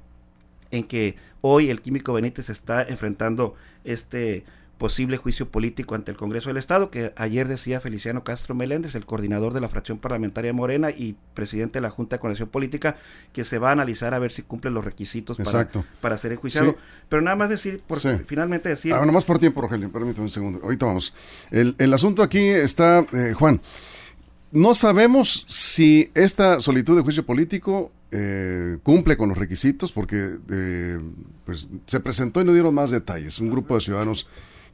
en 0.72 0.84
que 0.84 1.16
hoy 1.42 1.70
el 1.70 1.82
químico 1.82 2.14
Benítez 2.14 2.50
está 2.50 2.84
enfrentando 2.84 3.56
este 3.84 4.44
posible 4.78 5.18
juicio 5.18 5.50
político 5.50 5.96
ante 5.96 6.12
el 6.12 6.18
Congreso 6.18 6.50
del 6.50 6.58
Estado, 6.58 6.90
que 6.90 7.12
ayer 7.16 7.48
decía 7.48 7.80
Feliciano 7.80 8.24
Castro 8.24 8.56
Meléndez, 8.56 8.96
el 8.96 9.06
coordinador 9.06 9.54
de 9.54 9.62
la 9.62 9.70
fracción 9.70 9.98
parlamentaria 9.98 10.54
Morena 10.54 10.92
y 10.92 11.16
presidente 11.34 11.78
de 11.80 11.82
la 11.82 11.90
Junta 11.90 12.16
de 12.16 12.20
Coordinación 12.20 12.50
Política, 12.50 12.96
que 13.34 13.44
se 13.44 13.58
va 13.58 13.70
a 13.70 13.72
analizar 13.72 14.14
a 14.14 14.20
ver 14.20 14.32
si 14.32 14.44
cumple 14.44 14.72
los 14.72 14.86
requisitos 14.86 15.38
para, 15.38 15.68
para, 16.00 16.18
ser 16.18 16.32
enjuiciado. 16.34 16.76
Pero 17.10 17.22
nada 17.22 17.36
más 17.36 17.50
decir, 17.50 17.82
por, 17.86 18.00
finalmente 18.26 18.70
decir... 18.70 18.94
Ah, 18.94 19.04
más 19.06 19.26
por 19.26 19.40
tiempo, 19.40 19.62
Rogelio, 19.62 19.92
permítame 19.92 20.26
un 20.26 20.32
segundo. 20.32 20.60
Ahorita 20.64 20.86
vamos. 20.86 21.14
El, 21.50 21.76
el 21.80 21.94
asunto 21.94 22.22
aquí 22.22 22.40
está, 22.40 23.06
eh, 23.14 23.34
Juan, 23.34 23.62
no 24.52 24.74
sabemos 24.74 25.46
si 25.48 26.12
esta 26.14 26.62
solicitud 26.62 26.96
de 26.96 27.04
juicio 27.04 27.26
político 27.26 27.92
eh, 28.12 28.78
cumple 28.84 29.18
con 29.18 29.30
los 29.30 29.38
requisitos 29.38 29.92
porque 29.92 30.38
eh, 30.50 31.00
pues, 31.46 31.70
se 31.86 32.00
presentó 32.00 32.42
y 32.42 32.46
no 32.46 32.54
dieron 32.54 32.74
más 32.74 32.92
detalles. 32.92 33.40
Un 33.40 33.50
grupo 33.50 33.76
de 33.76 33.82
ciudadanos 33.82 34.28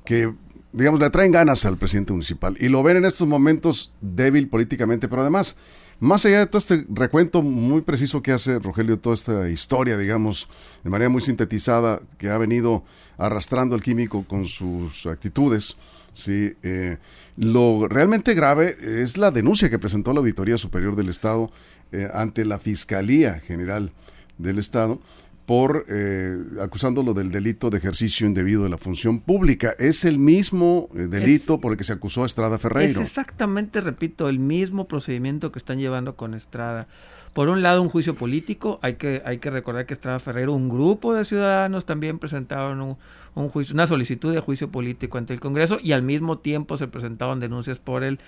que, 0.05 0.33
digamos, 0.71 0.99
le 0.99 1.09
traen 1.09 1.31
ganas 1.31 1.65
al 1.65 1.77
presidente 1.77 2.13
municipal 2.13 2.55
y 2.59 2.69
lo 2.69 2.83
ven 2.83 2.97
en 2.97 3.05
estos 3.05 3.27
momentos 3.27 3.91
débil 4.01 4.49
políticamente, 4.49 5.07
pero 5.07 5.21
además, 5.21 5.57
más 5.99 6.25
allá 6.25 6.39
de 6.39 6.47
todo 6.47 6.59
este 6.59 6.85
recuento 6.89 7.41
muy 7.41 7.81
preciso 7.81 8.21
que 8.21 8.31
hace 8.31 8.59
Rogelio, 8.59 8.99
toda 8.99 9.15
esta 9.15 9.49
historia, 9.49 9.97
digamos, 9.97 10.49
de 10.83 10.89
manera 10.89 11.09
muy 11.09 11.21
sintetizada, 11.21 12.01
que 12.17 12.29
ha 12.29 12.37
venido 12.37 12.83
arrastrando 13.17 13.75
al 13.75 13.83
químico 13.83 14.25
con 14.27 14.45
sus 14.45 15.05
actitudes, 15.05 15.77
Sí, 16.13 16.53
eh, 16.61 16.97
lo 17.37 17.87
realmente 17.87 18.35
grave 18.35 18.77
es 19.01 19.17
la 19.17 19.31
denuncia 19.31 19.69
que 19.69 19.79
presentó 19.79 20.13
la 20.13 20.19
Auditoría 20.19 20.59
Superior 20.59 20.95
del 20.95 21.09
Estado 21.09 21.51
eh, 21.93 22.09
ante 22.13 22.43
la 22.43 22.59
Fiscalía 22.59 23.39
General 23.39 23.91
del 24.37 24.59
Estado 24.59 24.99
por 25.45 25.85
eh, 25.89 26.37
acusándolo 26.61 27.13
del 27.13 27.29
delito 27.31 27.69
de 27.69 27.77
ejercicio 27.77 28.25
indebido 28.25 28.63
de 28.63 28.69
la 28.69 28.77
función 28.77 29.19
pública. 29.19 29.75
Es 29.77 30.05
el 30.05 30.17
mismo 30.17 30.89
eh, 30.95 31.01
delito 31.01 31.59
por 31.59 31.73
el 31.73 31.77
que 31.77 31.83
se 31.83 31.93
acusó 31.93 32.23
a 32.23 32.25
Estrada 32.25 32.57
Ferreiro. 32.57 33.01
Es 33.01 33.09
exactamente, 33.09 33.81
repito, 33.81 34.29
el 34.29 34.39
mismo 34.39 34.87
procedimiento 34.87 35.51
que 35.51 35.59
están 35.59 35.79
llevando 35.79 36.15
con 36.15 36.33
Estrada. 36.33 36.87
Por 37.33 37.49
un 37.49 37.61
lado, 37.61 37.81
un 37.81 37.89
juicio 37.89 38.15
político. 38.15 38.79
Hay 38.81 38.95
que, 38.95 39.21
hay 39.25 39.39
que 39.39 39.49
recordar 39.49 39.85
que 39.85 39.93
Estrada 39.93 40.19
Ferreiro, 40.19 40.53
un 40.53 40.69
grupo 40.69 41.13
de 41.13 41.25
ciudadanos 41.25 41.85
también 41.85 42.19
presentaron 42.19 42.81
un, 42.81 42.97
un 43.35 43.49
juicio, 43.49 43.73
una 43.73 43.87
solicitud 43.87 44.33
de 44.33 44.39
juicio 44.39 44.69
político 44.69 45.17
ante 45.17 45.33
el 45.33 45.39
Congreso 45.39 45.79
y 45.81 45.91
al 45.91 46.03
mismo 46.03 46.37
tiempo 46.37 46.77
se 46.77 46.87
presentaban 46.87 47.39
denuncias 47.39 47.79
por 47.79 48.03
el 48.03 48.19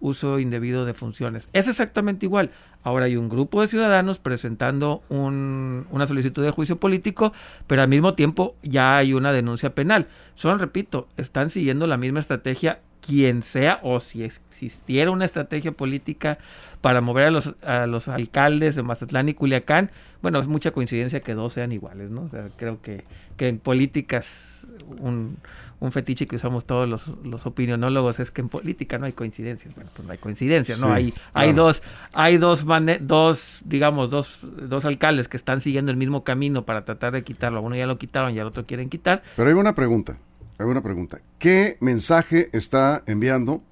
uso 0.00 0.38
indebido 0.38 0.84
de 0.84 0.94
funciones. 0.94 1.48
Es 1.52 1.68
exactamente 1.68 2.26
igual. 2.26 2.50
Ahora 2.82 3.06
hay 3.06 3.16
un 3.16 3.28
grupo 3.28 3.62
de 3.62 3.68
ciudadanos 3.68 4.18
presentando 4.18 5.02
un, 5.08 5.86
una 5.90 6.06
solicitud 6.06 6.44
de 6.44 6.50
juicio 6.50 6.76
político, 6.76 7.32
pero 7.66 7.82
al 7.82 7.88
mismo 7.88 8.14
tiempo 8.14 8.56
ya 8.62 8.96
hay 8.96 9.14
una 9.14 9.32
denuncia 9.32 9.74
penal. 9.74 10.06
Solo 10.34 10.58
repito, 10.58 11.08
están 11.16 11.50
siguiendo 11.50 11.86
la 11.86 11.96
misma 11.96 12.20
estrategia 12.20 12.80
quien 13.00 13.42
sea 13.42 13.80
o 13.82 14.00
si 14.00 14.22
existiera 14.22 15.10
una 15.10 15.26
estrategia 15.26 15.72
política 15.72 16.38
para 16.80 17.00
mover 17.00 17.26
a 17.26 17.30
los, 17.30 17.54
a 17.62 17.86
los 17.86 18.08
alcaldes 18.08 18.76
de 18.76 18.82
Mazatlán 18.82 19.28
y 19.28 19.34
Culiacán, 19.34 19.90
bueno, 20.22 20.38
es 20.38 20.46
mucha 20.46 20.70
coincidencia 20.70 21.20
que 21.20 21.34
dos 21.34 21.52
sean 21.52 21.72
iguales, 21.72 22.10
¿no? 22.10 22.22
O 22.22 22.28
sea, 22.30 22.48
creo 22.56 22.80
que, 22.80 23.04
que 23.36 23.48
en 23.48 23.58
políticas 23.58 24.66
un, 24.98 25.36
un 25.84 25.92
fetiche 25.92 26.26
que 26.26 26.36
usamos 26.36 26.64
todos 26.64 26.88
los, 26.88 27.06
los 27.24 27.44
opinionólogos 27.44 28.18
es 28.18 28.30
que 28.30 28.40
en 28.40 28.48
política 28.48 28.98
no 28.98 29.06
hay 29.06 29.12
coincidencias. 29.12 29.74
Bueno, 29.74 29.90
pues 29.94 30.06
no 30.06 30.12
hay 30.12 30.18
coincidencias, 30.18 30.80
¿no? 30.80 30.90
hay, 30.90 31.12
hay 31.34 31.52
dos, 31.52 31.82
hay 32.14 32.38
dos, 32.38 32.64
dos, 33.00 33.60
digamos, 33.64 34.08
dos, 34.08 34.38
dos 34.42 34.84
alcaldes 34.86 35.28
que 35.28 35.36
están 35.36 35.60
siguiendo 35.60 35.90
el 35.90 35.98
mismo 35.98 36.24
camino 36.24 36.64
para 36.64 36.84
tratar 36.84 37.12
de 37.12 37.22
quitarlo. 37.22 37.60
Uno 37.60 37.76
ya 37.76 37.86
lo 37.86 37.98
quitaron 37.98 38.34
y 38.34 38.38
al 38.38 38.46
otro 38.46 38.64
quieren 38.64 38.88
quitar. 38.88 39.22
Pero 39.36 39.48
hay 39.48 39.54
una 39.54 39.74
pregunta, 39.74 40.16
hay 40.58 40.66
una 40.66 40.82
pregunta. 40.82 41.20
¿Qué 41.38 41.76
mensaje 41.80 42.48
está 42.52 43.02
enviando? 43.06 43.62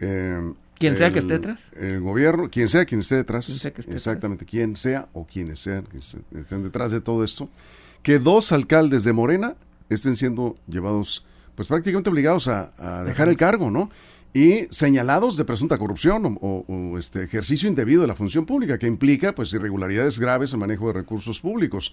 Eh, 0.00 0.52
quien 0.78 0.96
sea 0.96 1.12
que 1.12 1.20
esté 1.20 1.34
detrás. 1.34 1.60
El 1.76 2.00
gobierno, 2.00 2.50
quien 2.50 2.68
sea 2.68 2.84
quien 2.84 3.00
esté 3.00 3.14
detrás. 3.14 3.64
exactamente, 3.88 4.44
quien 4.44 4.76
sea 4.76 5.08
o 5.12 5.24
quienes 5.24 5.60
sean 5.60 5.84
que 5.84 5.98
estén 5.98 6.62
detrás 6.64 6.90
de 6.90 7.00
todo 7.00 7.22
esto. 7.22 7.48
Que 8.02 8.18
dos 8.18 8.50
alcaldes 8.50 9.04
de 9.04 9.12
Morena 9.12 9.56
estén 9.88 10.16
siendo 10.16 10.56
llevados, 10.66 11.24
pues 11.58 11.66
prácticamente 11.66 12.08
obligados 12.08 12.46
a, 12.46 13.02
dejar 13.04 13.28
el 13.28 13.36
cargo, 13.36 13.68
¿no? 13.68 13.90
Y 14.32 14.68
señalados 14.70 15.36
de 15.36 15.44
presunta 15.44 15.76
corrupción 15.76 16.38
o, 16.40 16.96
este 17.00 17.24
ejercicio 17.24 17.68
indebido 17.68 18.02
de 18.02 18.06
la 18.06 18.14
función 18.14 18.46
pública, 18.46 18.78
que 18.78 18.86
implica 18.86 19.34
pues 19.34 19.52
irregularidades 19.52 20.20
graves 20.20 20.52
en 20.52 20.60
manejo 20.60 20.86
de 20.86 20.92
recursos 20.92 21.40
públicos. 21.40 21.92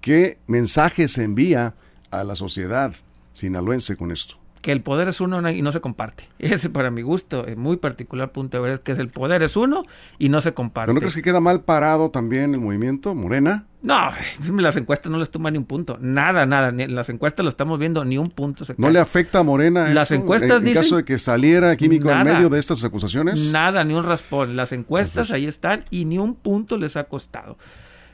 ¿Qué 0.00 0.38
mensaje 0.46 1.06
se 1.08 1.22
envía 1.22 1.74
a 2.10 2.24
la 2.24 2.34
sociedad 2.34 2.96
sinaloense 3.34 3.94
con 3.98 4.10
esto? 4.10 4.38
Que 4.60 4.72
el 4.72 4.82
poder 4.82 5.08
es 5.08 5.20
uno 5.20 5.48
y 5.50 5.62
no 5.62 5.72
se 5.72 5.80
comparte. 5.80 6.28
Ese 6.38 6.70
para 6.70 6.90
mi 6.90 7.02
gusto, 7.02 7.46
es 7.46 7.56
muy 7.56 7.76
particular 7.76 8.32
punto 8.32 8.56
de 8.56 8.62
ver 8.62 8.72
es 8.74 8.80
que 8.80 8.92
es 8.92 8.98
el 8.98 9.08
poder 9.08 9.42
es 9.42 9.56
uno 9.56 9.84
y 10.18 10.28
no 10.28 10.40
se 10.40 10.54
comparte. 10.54 10.88
¿Pero 10.88 10.94
no 10.94 11.00
crees 11.00 11.14
que 11.14 11.22
queda 11.22 11.40
mal 11.40 11.62
parado 11.62 12.10
también 12.10 12.54
el 12.54 12.60
movimiento 12.60 13.14
Morena? 13.14 13.66
No, 13.80 14.10
las 14.60 14.76
encuestas 14.76 15.10
no 15.10 15.18
les 15.18 15.30
toman 15.30 15.52
ni 15.52 15.58
un 15.58 15.64
punto. 15.64 15.98
Nada, 16.00 16.46
nada. 16.46 16.72
Ni 16.72 16.86
las 16.86 17.08
encuestas 17.08 17.44
lo 17.44 17.50
estamos 17.50 17.78
viendo, 17.78 18.04
ni 18.04 18.18
un 18.18 18.30
punto 18.30 18.64
se 18.64 18.74
¿No 18.76 18.90
le 18.90 18.98
afecta 18.98 19.38
a 19.40 19.42
Morena 19.42 19.88
Las 19.94 20.10
encuestas 20.10 20.62
en, 20.62 20.68
en 20.68 20.74
caso 20.74 20.96
de 20.96 21.04
que 21.04 21.18
saliera 21.18 21.76
Químico 21.76 22.10
en 22.10 22.24
medio 22.24 22.48
de 22.48 22.58
estas 22.58 22.84
acusaciones? 22.84 23.52
Nada, 23.52 23.84
ni 23.84 23.94
un 23.94 24.04
raspón. 24.04 24.56
Las 24.56 24.72
encuestas 24.72 25.30
ahí 25.30 25.46
están 25.46 25.84
y 25.90 26.04
ni 26.04 26.18
un 26.18 26.34
punto 26.34 26.76
les 26.76 26.96
ha 26.96 27.04
costado. 27.04 27.56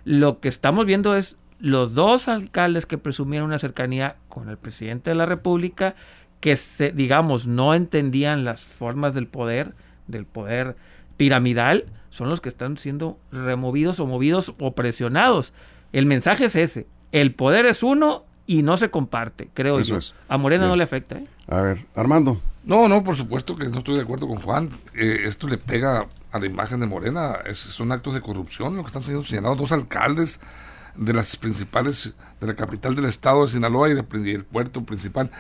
Lo 0.05 0.41
que 0.41 0.49
estamos 0.49 0.85
viendo 0.85 1.17
es 1.17 1.37
los 1.59 1.95
dos 1.95 2.29
alcaldes 2.29 2.85
que 2.85 2.99
presumieron 2.99 3.49
una 3.49 3.59
cercanía 3.59 4.17
con 4.29 4.51
el 4.51 4.59
presidente 4.59 5.11
de 5.11 5.17
la 5.17 5.25
República 5.25 5.95
que 6.45 6.59
se, 6.59 6.93
digamos, 6.93 7.47
no 7.47 7.73
entendían 7.73 8.45
las 8.45 8.63
formas 8.63 9.15
del 9.15 9.27
poder, 9.27 9.73
del 10.09 10.27
poder 10.27 10.77
piramidal, 11.17 11.87
son 12.11 12.29
los 12.29 12.43
que 12.43 12.51
están 12.51 12.77
siendo 12.77 13.19
removidos 13.33 13.99
o 13.99 14.07
movidos 14.07 14.53
o 14.59 14.75
presionados. 14.75 15.55
El 15.95 16.05
mensaje 16.05 16.45
es 16.45 16.55
ese, 16.55 16.87
el 17.13 17.35
poder 17.35 17.65
es 17.65 17.83
uno 17.83 18.27
y 18.47 18.63
no 18.63 18.77
se 18.77 18.91
comparte, 18.91 19.49
creo 19.55 19.81
yo. 19.81 19.97
A 20.29 20.37
Morena 20.37 20.69
no 20.69 20.77
le 20.77 20.85
afecta. 20.85 21.17
¿eh? 21.17 21.27
A 21.49 21.63
ver, 21.63 21.87
Armando. 21.95 22.43
No, 22.63 22.89
no, 22.89 23.03
por 23.03 23.17
supuesto 23.17 23.57
que 23.57 23.67
no 23.71 23.79
estoy 23.79 23.95
de 23.97 24.03
acuerdo 24.03 24.29
con 24.29 24.43
Juan. 24.43 24.69
Eh, 24.95 25.23
esto 25.25 25.49
le 25.49 25.57
pega 25.57 26.09
a 26.31 26.39
la 26.39 26.45
imagen 26.45 26.79
de 26.79 26.87
Morena. 26.87 27.39
Es, 27.47 27.57
son 27.57 27.91
actos 27.91 28.13
de 28.13 28.21
corrupción 28.21 28.77
lo 28.77 28.83
que 28.83 28.89
están 28.89 29.01
siendo 29.01 29.25
señalados 29.25 29.57
dos 29.57 29.73
alcaldes 29.73 30.41
de 30.95 31.15
las 31.15 31.37
principales, 31.37 32.13
de 32.39 32.47
la 32.47 32.55
capital 32.55 32.95
del 32.95 33.07
estado 33.07 33.47
de 33.47 33.49
Sinaloa 33.49 33.89
y, 33.89 33.95
y 33.95 34.31
el 34.33 34.45
puerto 34.45 34.85
principal. 34.85 35.31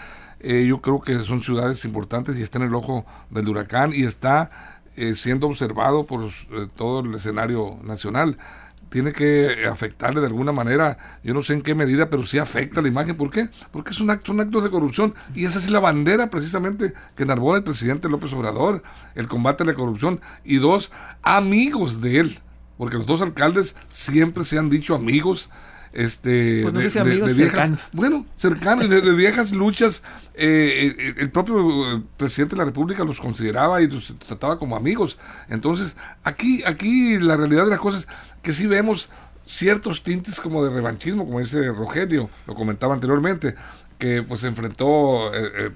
Eh, 0.46 0.66
yo 0.66 0.82
creo 0.82 1.00
que 1.00 1.18
son 1.20 1.40
ciudades 1.40 1.86
importantes 1.86 2.36
y 2.36 2.42
está 2.42 2.58
en 2.58 2.64
el 2.64 2.74
ojo 2.74 3.06
del 3.30 3.48
huracán 3.48 3.94
y 3.94 4.02
está 4.02 4.50
eh, 4.94 5.14
siendo 5.14 5.46
observado 5.46 6.04
por 6.04 6.26
eh, 6.26 6.68
todo 6.76 7.00
el 7.00 7.14
escenario 7.14 7.78
nacional. 7.82 8.36
Tiene 8.90 9.12
que 9.12 9.64
afectarle 9.66 10.20
de 10.20 10.26
alguna 10.26 10.52
manera, 10.52 10.98
yo 11.22 11.32
no 11.32 11.42
sé 11.42 11.54
en 11.54 11.62
qué 11.62 11.74
medida, 11.74 12.10
pero 12.10 12.26
sí 12.26 12.36
afecta 12.36 12.82
la 12.82 12.88
imagen. 12.88 13.16
¿Por 13.16 13.30
qué? 13.30 13.48
Porque 13.72 13.92
es 13.92 14.00
un 14.00 14.10
acto, 14.10 14.32
un 14.32 14.40
acto 14.40 14.60
de 14.60 14.68
corrupción 14.68 15.14
y 15.34 15.46
esa 15.46 15.58
es 15.58 15.70
la 15.70 15.80
bandera 15.80 16.28
precisamente 16.28 16.92
que 17.16 17.22
enarbola 17.22 17.56
el 17.56 17.64
presidente 17.64 18.10
López 18.10 18.34
Obrador, 18.34 18.82
el 19.14 19.28
combate 19.28 19.62
a 19.62 19.66
la 19.66 19.74
corrupción 19.74 20.20
y 20.44 20.56
dos, 20.56 20.92
amigos 21.22 22.02
de 22.02 22.20
él, 22.20 22.38
porque 22.76 22.98
los 22.98 23.06
dos 23.06 23.22
alcaldes 23.22 23.76
siempre 23.88 24.44
se 24.44 24.58
han 24.58 24.68
dicho 24.68 24.94
amigos 24.94 25.48
este 25.94 26.62
pues 26.70 26.92
de, 26.92 27.34
viejas 27.34 27.70
bueno 27.92 28.26
cercanos 28.34 28.90
de, 28.90 29.00
viejas 29.14 29.52
luchas 29.52 30.02
eh, 30.34 30.92
eh, 30.98 31.14
el 31.18 31.30
propio 31.30 32.02
presidente 32.16 32.56
de 32.56 32.58
la 32.58 32.64
república 32.64 33.04
los 33.04 33.20
consideraba 33.20 33.80
y 33.80 33.86
los 33.86 34.12
trataba 34.26 34.58
como 34.58 34.76
amigos. 34.76 35.18
Entonces 35.48 35.96
aquí 36.24 36.64
aquí 36.64 37.18
la 37.18 37.36
realidad 37.36 37.64
de 37.64 37.70
las 37.70 37.80
cosas 37.80 38.08
que 38.42 38.52
sí 38.52 38.66
vemos 38.66 39.08
ciertos 39.46 40.02
tintes 40.02 40.40
como 40.40 40.64
de 40.64 40.70
revanchismo 40.70 41.24
como 41.24 41.38
dice 41.38 41.70
Rogelio 41.70 42.28
lo 42.46 42.54
comentaba 42.54 42.94
anteriormente 42.94 43.54
que 43.96 44.22
pues 44.22 44.40
se 44.40 44.48
enfrentó 44.48 45.32
eh, 45.32 45.70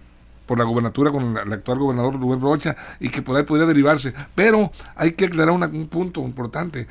por 0.48 0.58
la 0.58 0.64
gubernatura 0.64 1.12
con 1.12 1.36
el 1.36 1.52
actual 1.52 1.78
gobernador 1.78 2.18
Rubén 2.18 2.40
Rocha 2.40 2.74
y 2.98 3.10
que 3.10 3.22
por 3.22 3.36
ahí 3.36 3.44
podría 3.44 3.66
derivarse. 3.66 4.14
Pero 4.34 4.72
hay 4.96 5.12
que 5.12 5.26
aclarar 5.26 5.54
un 5.54 5.88
punto 5.88 6.22
importante. 6.22 6.88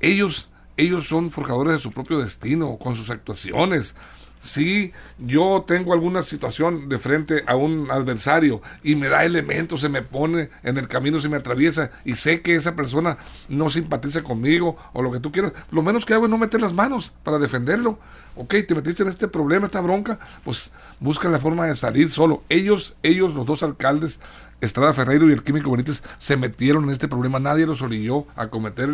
Ellos 0.00 0.48
ellos 0.80 1.06
son 1.06 1.30
forjadores 1.30 1.74
de 1.74 1.80
su 1.80 1.92
propio 1.92 2.18
destino 2.18 2.76
con 2.78 2.96
sus 2.96 3.10
actuaciones. 3.10 3.94
Si 4.40 4.92
yo 5.18 5.64
tengo 5.66 5.92
alguna 5.92 6.22
situación 6.22 6.88
de 6.88 6.98
frente 6.98 7.44
a 7.46 7.56
un 7.56 7.90
adversario 7.90 8.62
y 8.82 8.94
me 8.94 9.10
da 9.10 9.26
elementos, 9.26 9.82
se 9.82 9.90
me 9.90 10.00
pone 10.00 10.48
en 10.62 10.78
el 10.78 10.88
camino, 10.88 11.20
se 11.20 11.28
me 11.28 11.36
atraviesa 11.36 11.90
y 12.06 12.16
sé 12.16 12.40
que 12.40 12.54
esa 12.54 12.74
persona 12.74 13.18
no 13.50 13.68
simpatiza 13.68 14.22
conmigo 14.22 14.78
o 14.94 15.02
lo 15.02 15.12
que 15.12 15.20
tú 15.20 15.30
quieras, 15.30 15.52
lo 15.70 15.82
menos 15.82 16.06
que 16.06 16.14
hago 16.14 16.24
es 16.24 16.30
no 16.30 16.38
meter 16.38 16.62
las 16.62 16.72
manos 16.72 17.12
para 17.22 17.38
defenderlo. 17.38 17.98
Ok, 18.34 18.54
te 18.66 18.74
metiste 18.74 19.02
en 19.02 19.10
este 19.10 19.28
problema, 19.28 19.66
esta 19.66 19.82
bronca, 19.82 20.18
pues 20.42 20.72
busca 21.00 21.28
la 21.28 21.38
forma 21.38 21.66
de 21.66 21.76
salir 21.76 22.10
solo. 22.10 22.42
Ellos, 22.48 22.94
ellos, 23.02 23.34
los 23.34 23.44
dos 23.44 23.62
alcaldes, 23.62 24.20
Estrada 24.60 24.92
Ferreiro 24.92 25.28
y 25.28 25.32
el 25.32 25.42
Químico 25.42 25.70
Benítez 25.70 26.02
se 26.18 26.36
metieron 26.36 26.84
en 26.84 26.90
este 26.90 27.08
problema, 27.08 27.38
nadie 27.38 27.66
los 27.66 27.82
orilló 27.82 28.26
a 28.36 28.48
cometer 28.48 28.90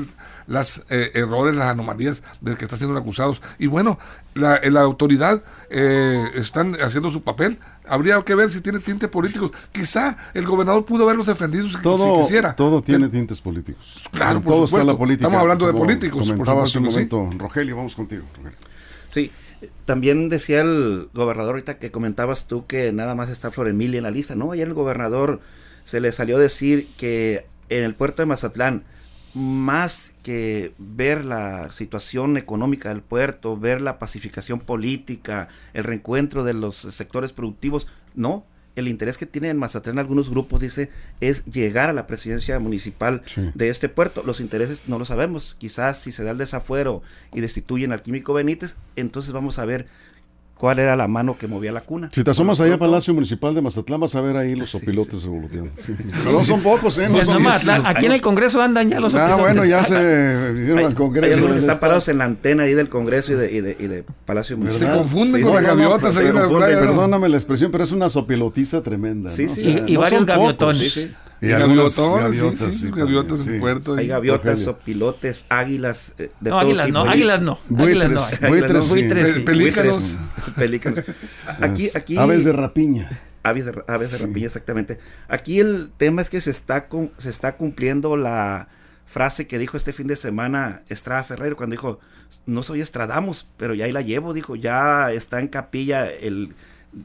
las 0.46 0.82
eh, 0.90 1.11
errores, 1.14 1.56
las 1.56 1.68
anomalías 1.68 2.23
del 2.40 2.56
que 2.56 2.64
están 2.64 2.78
siendo 2.78 2.96
acusados. 2.99 3.42
Y 3.58 3.66
bueno, 3.66 3.99
la, 4.35 4.61
la 4.62 4.80
autoridad 4.80 5.42
eh, 5.70 6.25
están 6.35 6.76
haciendo 6.80 7.11
su 7.11 7.23
papel. 7.23 7.58
Habría 7.88 8.20
que 8.23 8.35
ver 8.35 8.50
si 8.50 8.61
tiene 8.61 8.80
tintes 8.80 9.08
políticos. 9.08 9.52
Quizá 9.73 10.16
el 10.35 10.46
gobernador 10.46 10.85
pudo 10.85 11.04
haberlos 11.04 11.26
defendido 11.26 11.68
si, 11.68 11.76
todo, 11.82 12.20
quisiera. 12.23 12.54
Todo 12.54 12.82
tiene 12.82 13.08
tintes 13.08 13.40
políticos. 13.40 14.02
Claro, 14.11 14.40
por 14.40 14.54
todo 14.54 14.66
supuesto. 14.66 14.92
la 14.92 14.99
política. 14.99 15.26
Estamos 15.26 15.42
hablando 15.42 15.66
de 15.66 15.73
políticos. 15.73 16.28
Comentaba 16.28 16.64
hace 16.64 16.78
un 16.78 16.85
momento, 16.85 17.30
Rogelio, 17.37 17.76
vamos 17.76 17.94
contigo. 17.94 18.25
Sí, 19.11 19.30
también 19.85 20.28
decía 20.28 20.61
el 20.61 21.08
gobernador 21.14 21.54
ahorita 21.54 21.78
que 21.78 21.90
comentabas 21.90 22.46
tú 22.46 22.66
que 22.66 22.92
nada 22.92 23.14
más 23.14 23.30
está 23.30 23.50
Flor 23.50 23.68
Emilia 23.68 23.99
en 23.99 24.04
la 24.04 24.11
lista, 24.11 24.35
¿no? 24.35 24.52
Ayer 24.52 24.68
el 24.68 24.75
gobernador 24.75 25.40
se 25.85 26.00
le 26.00 26.12
salió 26.12 26.38
decir 26.38 26.88
que 26.96 27.46
en 27.68 27.85
el 27.85 27.94
puerto 27.94 28.23
de 28.23 28.26
Mazatlán, 28.26 28.85
más 29.35 30.12
que 30.23 30.73
ver 30.78 31.25
la 31.25 31.70
situación 31.70 32.37
económica 32.37 32.88
del 32.88 33.02
puerto, 33.02 33.56
ver 33.56 33.80
la 33.80 33.99
pacificación 33.99 34.61
política, 34.61 35.49
el 35.75 35.85
reencuentro 35.85 36.42
de 36.42 36.54
los 36.54 36.76
sectores 36.76 37.32
productivos, 37.32 37.87
no, 38.14 38.44
el 38.76 38.88
interés 38.88 39.16
que 39.18 39.26
tienen 39.26 39.50
en 39.50 39.56
Mazatlán 39.56 39.99
algunos 39.99 40.30
grupos, 40.30 40.61
dice, 40.61 40.90
es 41.21 41.45
llegar 41.47 41.90
a 41.90 41.95
la 41.95 42.06
presidencia 42.06 42.59
municipal 42.59 43.23
de 43.54 43.68
este 43.71 43.88
puerto. 43.88 44.23
Los 44.25 44.40
intereses 44.40 44.85
no 44.87 44.99
lo 44.99 45.04
sabemos. 45.04 45.56
Quizás 45.59 45.99
si 45.99 46.12
se 46.12 46.23
da 46.23 46.30
el 46.30 46.38
desafuero 46.38 47.02
y 47.33 47.40
destituyen 47.40 47.92
al 47.92 48.02
químico 48.02 48.35
Benítez, 48.35 48.76
entonces 48.95 49.33
vamos 49.33 49.59
a 49.59 49.64
ver 49.64 49.87
cuál 50.56 50.78
era 50.78 50.96
la 50.96 51.06
mano 51.06 51.36
que 51.38 51.46
movía 51.46 51.70
la 51.70 51.82
cuna. 51.82 52.08
Si 52.12 52.25
te 52.25 52.30
asomas 52.30 52.58
allá 52.60 52.75
al 52.75 52.78
Palacio 52.78 53.12
Municipal 53.12 53.54
de 53.54 53.60
Mazatlán, 53.60 54.00
vas 54.00 54.14
a 54.14 54.20
ver 54.20 54.36
ahí 54.36 54.54
los 54.54 54.75
opilotes 54.75 55.25
evolutivando. 55.25 55.72
No 56.25 56.44
son 56.44 56.62
pocos, 56.62 56.98
¿eh? 56.98 57.08
No 57.08 57.14
pues 57.14 57.26
son 57.26 57.86
aquí 57.86 58.06
en 58.06 58.12
el 58.12 58.22
Congreso 58.22 58.60
andan 58.62 58.88
ya 58.88 58.98
los 58.98 59.12
opilotes. 59.12 59.34
Ah, 59.34 59.40
bueno, 59.40 59.64
ya 59.64 59.82
se 59.82 60.52
vinieron 60.52 60.84
al 60.84 60.94
Congreso. 60.94 61.54
están 61.54 61.78
parados 61.78 62.08
en 62.08 62.18
la 62.18 62.25
antena 62.25 62.64
ahí 62.64 62.75
del 62.75 62.88
Congreso 62.88 63.32
y 63.32 63.36
de, 63.36 63.52
y 63.52 63.60
de, 63.60 63.76
y 63.78 63.86
de 63.86 64.04
Palacio 64.25 64.56
Municipal. 64.56 64.88
Se 64.88 64.98
confunden 64.98 65.42
con 65.42 65.54
las 65.54 65.64
gaviotas 65.64 66.16
ahí 66.16 66.26
en 66.26 66.34
la 66.34 66.48
playa. 66.48 66.80
Perdóname 66.80 67.28
la 67.28 67.36
expresión, 67.36 67.70
pero 67.70 67.84
es 67.84 67.92
una 67.92 68.08
sopilotiza 68.08 68.82
tremenda. 68.82 69.30
Sí, 69.30 69.48
sí. 69.48 69.82
y, 69.86 69.96
varios 69.96 70.25
gaviotones. 70.25 71.10
Y, 71.40 71.49
gaviotas, 71.49 71.97
gaviotas, 71.97 72.75
sí, 72.75 72.90
gaviotas 72.90 73.47
en 73.47 73.61
puerto. 73.61 73.95
Hay 73.95 74.07
gaviotas, 74.07 74.66
o 74.66 74.78
pilotes, 74.78 75.45
águilas, 75.49 76.14
eh, 76.19 76.31
de 76.40 76.50
no, 76.50 76.61
todo 76.61 76.71
águilas 76.71 76.87
tipo. 76.87 76.99
No, 76.99 77.11
águilas 77.11 77.43
no, 77.43 77.59
buitres, 77.69 78.40
buitres, 78.49 78.88
buitres, 78.88 79.38
pelícanos. 79.43 80.16
pelícanos. 80.57 81.05
Aquí, 81.61 81.90
aquí, 81.95 82.16
aves 82.16 82.45
de 82.45 82.52
rapiña. 82.52 83.21
Aves 83.43 83.66
de, 83.66 83.83
aves 83.87 84.12
de 84.12 84.19
rapiña, 84.19 84.47
exactamente. 84.47 84.99
Aquí 85.28 85.61
el 85.61 85.90
tema 85.97 86.23
es 86.23 86.31
que 86.31 86.40
se 86.40 86.50
está, 86.50 86.88
se 87.19 87.31
está 87.31 87.57
cumpliendo 87.57 88.16
la 88.16 88.69
frase 89.05 89.47
que 89.47 89.59
dijo 89.59 89.76
este 89.76 89.93
fin 89.93 90.09
de 90.09 90.16
semana 90.16 90.83
Estrada 90.88 91.23
Ferrero 91.23 91.57
cuando 91.57 91.75
dijo, 91.75 92.00
no 92.45 92.62
soy 92.62 92.81
Estradamos, 92.81 93.47
pero 93.57 93.75
ya 93.75 93.85
ahí 93.85 93.93
la 93.93 94.00
llevo, 94.00 94.33
dijo, 94.33 94.57
ya 94.57 95.12
está 95.12 95.40
en 95.40 95.49
capilla 95.49 96.11
el 96.11 96.55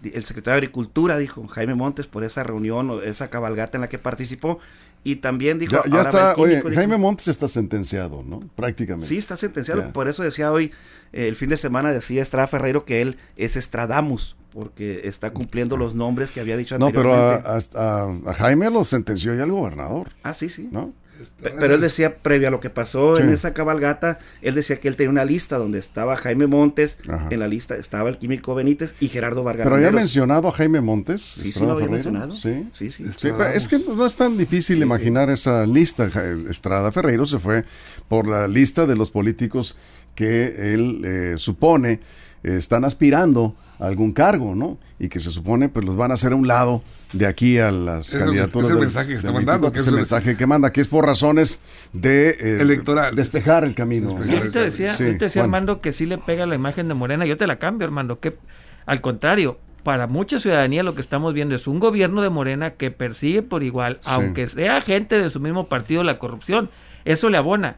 el 0.03 0.25
secretario 0.25 0.53
de 0.53 0.65
Agricultura, 0.65 1.17
dijo 1.17 1.47
Jaime 1.47 1.75
Montes, 1.75 2.07
por 2.07 2.23
esa 2.23 2.43
reunión 2.43 2.89
o 2.89 3.01
esa 3.01 3.29
cabalgata 3.29 3.77
en 3.77 3.81
la 3.81 3.89
que 3.89 3.97
participó. 3.97 4.59
Y 5.03 5.15
también 5.15 5.57
dijo... 5.57 5.77
Ya, 5.91 6.01
está, 6.01 6.35
oye, 6.35 6.61
Jaime 6.61 6.97
Montes 6.97 7.27
está 7.27 7.47
sentenciado, 7.47 8.23
¿no? 8.23 8.39
Prácticamente. 8.55 9.07
Sí, 9.07 9.17
está 9.17 9.35
sentenciado. 9.35 9.91
Por 9.93 10.07
eso 10.07 10.21
decía 10.21 10.51
hoy, 10.51 10.71
eh, 11.11 11.27
el 11.27 11.35
fin 11.35 11.49
de 11.49 11.57
semana 11.57 11.91
decía 11.91 12.21
Estrada 12.21 12.47
Ferreiro 12.47 12.85
que 12.85 13.01
él 13.01 13.17
es 13.35 13.55
Estradamus, 13.55 14.35
porque 14.53 15.01
está 15.05 15.31
cumpliendo 15.31 15.75
los 15.75 15.95
nombres 15.95 16.31
que 16.31 16.39
había 16.39 16.55
dicho 16.55 16.75
anteriormente. 16.75 17.47
No, 17.47 17.63
pero 17.71 17.81
a, 17.81 18.31
a 18.31 18.33
Jaime 18.35 18.69
lo 18.69 18.85
sentenció 18.85 19.33
ya 19.33 19.43
el 19.43 19.51
gobernador. 19.51 20.09
Ah, 20.21 20.35
sí, 20.35 20.49
sí. 20.49 20.69
¿No? 20.71 20.93
Pero 21.41 21.75
él 21.75 21.81
decía, 21.81 22.15
previo 22.15 22.47
a 22.47 22.51
lo 22.51 22.59
que 22.59 22.69
pasó 22.69 23.17
en 23.17 23.31
esa 23.31 23.53
cabalgata, 23.53 24.19
él 24.41 24.55
decía 24.55 24.77
que 24.77 24.87
él 24.87 24.95
tenía 24.95 25.09
una 25.09 25.25
lista 25.25 25.57
donde 25.57 25.79
estaba 25.79 26.17
Jaime 26.17 26.47
Montes, 26.47 26.97
en 27.29 27.39
la 27.39 27.47
lista 27.47 27.75
estaba 27.75 28.09
el 28.09 28.17
químico 28.17 28.55
Benítez 28.55 28.93
y 28.99 29.07
Gerardo 29.07 29.43
Vargas. 29.43 29.65
Pero 29.65 29.75
había 29.75 29.91
mencionado 29.91 30.47
a 30.47 30.51
Jaime 30.51 30.81
Montes. 30.81 31.21
Sí, 31.21 31.51
sí, 31.51 31.59
lo 31.59 31.71
había 31.71 31.87
mencionado. 31.87 32.35
Sí, 32.35 32.67
sí. 32.71 32.91
sí. 32.91 33.05
es 33.53 33.67
que 33.67 33.79
no 33.79 34.05
es 34.05 34.15
tan 34.15 34.37
difícil 34.37 34.81
imaginar 34.81 35.29
esa 35.29 35.65
lista. 35.65 36.09
Estrada 36.49 36.91
Ferreiro 36.91 37.25
se 37.25 37.39
fue 37.39 37.65
por 38.07 38.27
la 38.27 38.47
lista 38.47 38.85
de 38.85 38.95
los 38.95 39.11
políticos 39.11 39.77
que 40.15 40.73
él 40.73 41.01
eh, 41.05 41.33
supone 41.37 41.99
están 42.43 42.85
aspirando 42.85 43.55
a 43.70 43.70
algún 43.81 44.13
cargo, 44.13 44.55
¿no? 44.55 44.77
Y 44.99 45.09
que 45.09 45.19
se 45.19 45.31
supone 45.31 45.67
pues 45.67 45.85
los 45.85 45.95
van 45.97 46.11
a 46.11 46.13
hacer 46.13 46.33
a 46.33 46.35
un 46.35 46.47
lado 46.47 46.83
de 47.13 47.25
aquí 47.25 47.57
a 47.57 47.71
las 47.71 48.11
candidaturas. 48.11 48.69
Es 48.69 48.73
el 48.75 48.79
mensaje 48.79 49.07
que 49.09 49.15
está 49.15 49.31
mandando. 49.31 49.71
Que 49.71 49.79
es 49.79 49.87
el, 49.87 49.95
mensaje 49.95 50.37
que 50.37 50.45
manda, 50.45 50.71
que 50.71 50.81
es 50.81 50.87
por 50.87 51.05
razones 51.05 51.59
de 51.91 52.29
eh, 52.29 52.61
Electoral. 52.61 53.15
despejar 53.15 53.63
el 53.63 53.73
camino. 53.73 54.17
te 54.51 54.59
decía, 54.59 54.95
decía 54.95 55.41
Armando 55.41 55.81
que 55.81 55.93
sí 55.93 56.05
le 56.05 56.19
pega 56.19 56.45
la 56.45 56.55
imagen 56.55 56.87
de 56.87 56.93
Morena, 56.93 57.25
yo 57.25 57.37
te 57.37 57.47
la 57.47 57.57
cambio 57.57 57.87
Armando, 57.87 58.19
que 58.19 58.37
al 58.85 59.01
contrario, 59.01 59.57
para 59.83 60.05
mucha 60.05 60.39
ciudadanía 60.39 60.83
lo 60.83 60.93
que 60.93 61.01
estamos 61.01 61.33
viendo 61.33 61.55
es 61.55 61.65
un 61.67 61.79
gobierno 61.79 62.21
de 62.21 62.29
Morena 62.29 62.71
que 62.71 62.91
persigue 62.91 63.41
por 63.41 63.63
igual, 63.63 63.99
aunque 64.05 64.47
sea 64.47 64.79
gente 64.81 65.19
de 65.19 65.29
su 65.31 65.39
mismo 65.39 65.67
partido, 65.67 66.03
la 66.03 66.19
corrupción. 66.19 66.69
Eso 67.03 67.29
le 67.29 67.37
abona. 67.37 67.77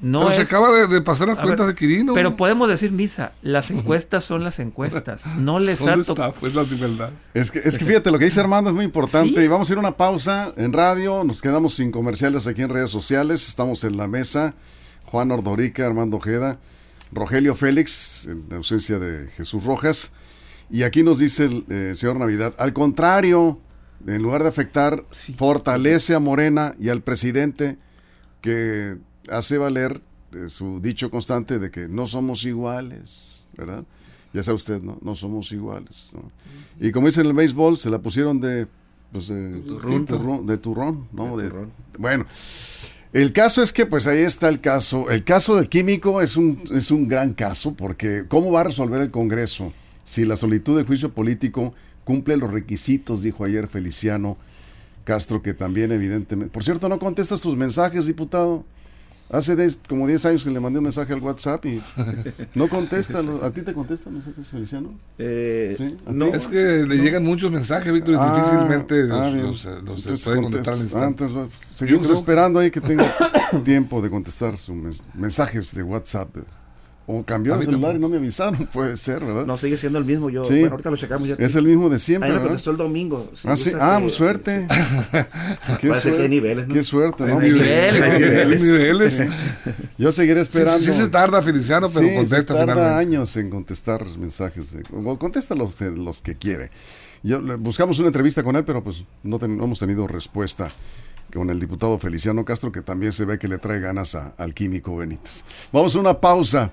No 0.00 0.20
pero 0.20 0.32
se 0.32 0.42
acaba 0.42 0.70
de, 0.70 1.02
pasar 1.02 1.28
las 1.28 1.38
cuentas 1.38 1.66
de 1.66 1.74
Quirino. 1.74 2.14
Pero 2.14 2.36
podemos 2.36 2.68
decir, 2.68 2.90
Misa, 2.90 3.32
las 3.42 3.70
encuestas 3.70 4.24
son 4.24 4.44
las 4.44 4.58
encuestas. 4.58 5.22
No 5.38 5.58
les 5.58 5.78
¿Dónde 5.78 6.02
está? 6.02 6.32
Pues 6.32 6.54
la 6.54 6.62
verdad. 6.62 7.10
Es 7.34 7.50
que, 7.50 7.60
es 7.60 7.76
que 7.78 7.84
fíjate, 7.84 8.10
lo 8.10 8.18
que 8.18 8.24
dice 8.26 8.40
Armando 8.40 8.70
es 8.70 8.76
muy 8.76 8.84
importante. 8.84 9.42
Y 9.44 9.48
vamos 9.48 9.68
a 9.68 9.72
ir 9.72 9.76
a 9.76 9.80
una 9.80 9.96
pausa 9.96 10.52
en 10.56 10.72
radio. 10.72 11.24
Nos 11.24 11.42
quedamos 11.42 11.74
sin 11.74 11.90
comerciales 11.90 12.46
aquí 12.46 12.62
en 12.62 12.68
redes 12.68 12.90
sociales. 12.90 13.48
Estamos 13.48 13.84
en 13.84 13.96
la 13.96 14.08
mesa. 14.08 14.54
Juan 15.10 15.30
Ordorica, 15.32 15.86
Armando 15.86 16.18
Ojeda, 16.18 16.58
Rogelio 17.12 17.54
Félix, 17.54 18.26
en 18.26 18.46
ausencia 18.52 18.98
de 18.98 19.28
Jesús 19.28 19.64
Rojas. 19.64 20.12
Y 20.70 20.84
aquí 20.84 21.02
nos 21.02 21.18
dice 21.18 21.44
el 21.44 21.64
eh, 21.68 21.92
señor 21.96 22.16
Navidad, 22.16 22.54
al 22.58 22.72
contrario, 22.72 23.58
en 24.06 24.22
lugar 24.22 24.42
de 24.42 24.48
afectar, 24.48 25.04
fortalece 25.36 26.14
a 26.14 26.20
Morena 26.20 26.74
y 26.78 26.90
al 26.90 27.02
presidente 27.02 27.76
que 28.40 28.98
hace 29.30 29.58
valer 29.58 30.00
eh, 30.32 30.48
su 30.48 30.80
dicho 30.80 31.10
constante 31.10 31.58
de 31.58 31.70
que 31.70 31.88
no 31.88 32.06
somos 32.06 32.44
iguales, 32.44 33.46
¿verdad? 33.56 33.84
Ya 34.32 34.42
sabe 34.42 34.56
usted, 34.56 34.80
¿no? 34.80 34.98
No 35.02 35.14
somos 35.14 35.50
iguales. 35.52 36.12
Y 36.80 36.92
como 36.92 37.06
dicen 37.06 37.22
en 37.22 37.30
el 37.30 37.36
béisbol, 37.36 37.76
se 37.76 37.90
la 37.90 37.98
pusieron 37.98 38.40
de, 38.40 38.68
pues, 39.10 39.28
de, 39.28 39.60
turrón, 40.06 40.46
de 40.46 40.58
turrón, 40.58 41.08
¿no? 41.12 41.36
De, 41.36 41.50
bueno, 41.98 42.26
el 43.12 43.32
caso 43.32 43.60
es 43.62 43.72
que, 43.72 43.86
pues 43.86 44.06
ahí 44.06 44.20
está 44.20 44.48
el 44.48 44.60
caso. 44.60 45.10
El 45.10 45.24
caso 45.24 45.56
del 45.56 45.68
químico 45.68 46.20
es 46.20 46.36
un, 46.36 46.62
es 46.72 46.92
un 46.92 47.08
gran 47.08 47.34
caso, 47.34 47.74
porque 47.74 48.24
¿cómo 48.28 48.52
va 48.52 48.60
a 48.60 48.64
resolver 48.64 49.00
el 49.00 49.10
Congreso 49.10 49.72
si 50.04 50.24
la 50.24 50.36
solitud 50.36 50.76
de 50.76 50.84
juicio 50.84 51.10
político 51.12 51.74
cumple 52.04 52.36
los 52.36 52.50
requisitos, 52.50 53.22
dijo 53.22 53.44
ayer 53.44 53.66
Feliciano 53.66 54.36
Castro, 55.04 55.42
que 55.42 55.54
también 55.54 55.90
evidentemente... 55.90 56.52
Por 56.52 56.62
cierto, 56.62 56.88
¿no 56.88 56.98
contestas 56.98 57.40
tus 57.40 57.56
mensajes, 57.56 58.06
diputado? 58.06 58.64
Hace 59.32 59.56
como 59.88 60.08
10 60.08 60.26
años 60.26 60.44
que 60.44 60.50
le 60.50 60.58
mandé 60.58 60.80
un 60.80 60.84
mensaje 60.84 61.12
al 61.12 61.20
WhatsApp 61.20 61.64
y 61.66 61.80
no 62.54 62.68
contesta. 62.68 63.20
¿A 63.42 63.50
ti 63.52 63.62
te 63.62 63.72
contesta 63.72 64.10
mensajes, 64.10 64.48
Feliciano? 64.48 64.90
Eh, 65.18 65.74
¿Sí? 65.78 65.96
no, 66.08 66.26
es 66.26 66.48
que 66.48 66.84
le 66.84 66.96
llegan 66.96 67.24
muchos 67.24 67.52
mensajes, 67.52 67.92
Víctor, 67.92 68.14
y 68.14 68.16
ah, 68.18 68.34
difícilmente 68.36 69.08
ah, 69.12 69.30
los, 69.30 69.64
los, 69.64 70.04
los 70.04 70.22
puede 70.22 70.42
contestar 70.42 70.74
al 70.74 70.80
instante. 70.80 71.26
seguimos 71.74 72.10
esperando 72.10 72.58
ahí 72.58 72.72
que 72.72 72.80
tenga 72.80 73.14
tiempo 73.64 74.02
de 74.02 74.10
contestar 74.10 74.58
sus 74.58 74.74
mensajes 75.14 75.74
de 75.74 75.82
WhatsApp. 75.84 76.36
O 77.12 77.24
cambió 77.24 77.56
el 77.56 77.64
celular 77.64 77.96
y 77.96 77.98
no 77.98 78.08
me 78.08 78.18
avisaron, 78.18 78.66
puede 78.72 78.96
ser, 78.96 79.24
¿verdad? 79.24 79.44
No, 79.44 79.58
sigue 79.58 79.76
siendo 79.76 79.98
el 79.98 80.04
mismo. 80.04 80.30
Yo, 80.30 80.42
bueno, 80.42 80.70
ahorita 80.70 80.90
lo 80.90 80.96
checamos 80.96 81.26
ya. 81.26 81.34
Es 81.38 81.56
el 81.56 81.64
mismo 81.64 81.90
de 81.90 81.98
siempre. 81.98 82.30
Ahí 82.30 82.36
me 82.36 82.42
contestó 82.42 82.70
el 82.70 82.76
domingo. 82.76 83.28
ah, 83.44 83.56
sí. 83.56 83.72
Ah, 83.80 83.98
pues 84.00 84.14
suerte. 84.14 84.68
qué 85.80 85.88
suerte. 85.88 86.16
Que 86.16 86.22
hay 86.22 86.28
niveles, 86.28 86.68
¿no? 86.68 86.74
Qué 86.74 86.84
suerte, 86.84 87.26
¿no? 87.26 87.40
Hay 87.40 87.50
niveles. 87.50 88.02
Hay 88.02 88.58
niveles. 88.62 89.22
Yo 89.98 90.12
seguiré 90.12 90.40
esperando. 90.42 90.78
Sí, 90.78 90.92
sí, 90.92 91.00
se 91.00 91.08
tarda, 91.08 91.42
Feliciano, 91.42 91.88
pero 91.92 92.06
sí, 92.06 92.14
contesta 92.14 92.54
se 92.54 92.66
tarda 92.66 92.96
años 92.96 93.36
en 93.36 93.50
contestar 93.50 94.06
mensajes. 94.16 94.76
contesta 95.18 95.56
los, 95.56 95.80
los 95.80 96.20
que 96.20 96.36
quiere. 96.36 96.70
Yo, 97.24 97.40
buscamos 97.58 97.98
una 97.98 98.06
entrevista 98.06 98.44
con 98.44 98.54
él, 98.54 98.64
pero 98.64 98.84
pues 98.84 99.04
no, 99.24 99.38
no 99.38 99.64
hemos 99.64 99.80
tenido 99.80 100.06
respuesta 100.06 100.68
con 101.32 101.50
el 101.50 101.58
diputado 101.58 101.98
Feliciano 101.98 102.44
Castro, 102.44 102.70
que 102.70 102.82
también 102.82 103.12
se 103.12 103.24
ve 103.24 103.38
que 103.38 103.48
le 103.48 103.58
trae 103.58 103.80
ganas 103.80 104.14
al 104.14 104.54
químico 104.54 104.96
Benítez. 104.96 105.44
Vamos 105.72 105.96
a 105.96 105.98
una 105.98 106.20
pausa 106.20 106.70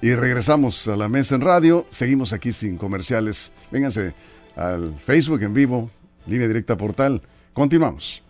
y 0.00 0.14
regresamos 0.14 0.86
a 0.88 0.96
la 0.96 1.08
mesa 1.08 1.34
en 1.34 1.40
radio. 1.40 1.86
Seguimos 1.88 2.32
aquí 2.32 2.52
sin 2.52 2.76
comerciales. 2.76 3.52
Vénganse 3.70 4.14
al 4.56 4.98
Facebook 5.04 5.42
en 5.42 5.54
vivo, 5.54 5.90
línea 6.26 6.48
directa 6.48 6.76
portal. 6.76 7.22
Continuamos. 7.52 8.22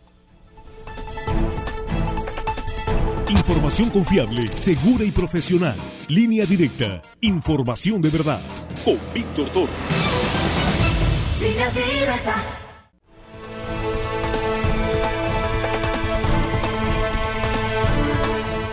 Información 3.29 3.91
confiable, 3.91 4.55
segura 4.55 5.05
y 5.05 5.11
profesional. 5.11 5.77
Línea 6.09 6.47
directa. 6.47 7.03
Información 7.21 8.01
de 8.01 8.09
verdad. 8.09 8.41
Con 8.85 8.99
Víctor 9.15 9.51
Toro. 9.51 9.73
Línea 11.41 11.71
directa. 11.71 12.68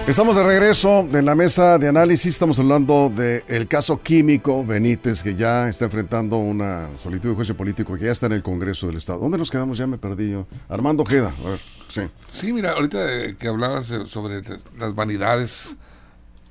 Estamos 0.08 0.36
de 0.36 0.44
regreso 0.44 1.00
en 1.12 1.26
la 1.26 1.34
mesa 1.34 1.80
de 1.80 1.88
análisis. 1.88 2.28
Estamos 2.28 2.60
hablando 2.60 3.10
del 3.10 3.68
caso 3.68 4.04
químico 4.04 4.63
Benítez, 4.63 5.24
que 5.24 5.34
ya 5.34 5.68
está 5.68 5.86
enfrentando 5.86 6.38
una 6.38 6.89
solicitud 7.02 7.30
de 7.30 7.36
juicio 7.36 7.58
político 7.58 7.96
que 7.98 8.06
ya 8.06 8.12
está 8.12 8.28
en 8.28 8.34
el 8.34 8.44
Congreso 8.44 8.86
del 8.86 8.98
Estado. 8.98 9.18
¿Dónde 9.18 9.39
nos 9.39 9.50
quedamos? 9.50 9.80
Ya 9.80 9.88
me 9.88 9.98
perdí 9.98 10.30
yo. 10.30 10.46
Armando 10.70 11.02
Ojeda. 11.02 11.34
A 11.44 11.50
ver, 11.50 11.60
sí. 11.88 12.02
sí, 12.28 12.54
mira, 12.54 12.74
ahorita 12.74 13.00
eh, 13.00 13.36
que 13.36 13.48
hablabas 13.48 13.88
sobre 14.06 14.44
las 14.78 14.94
vanidades. 14.94 15.76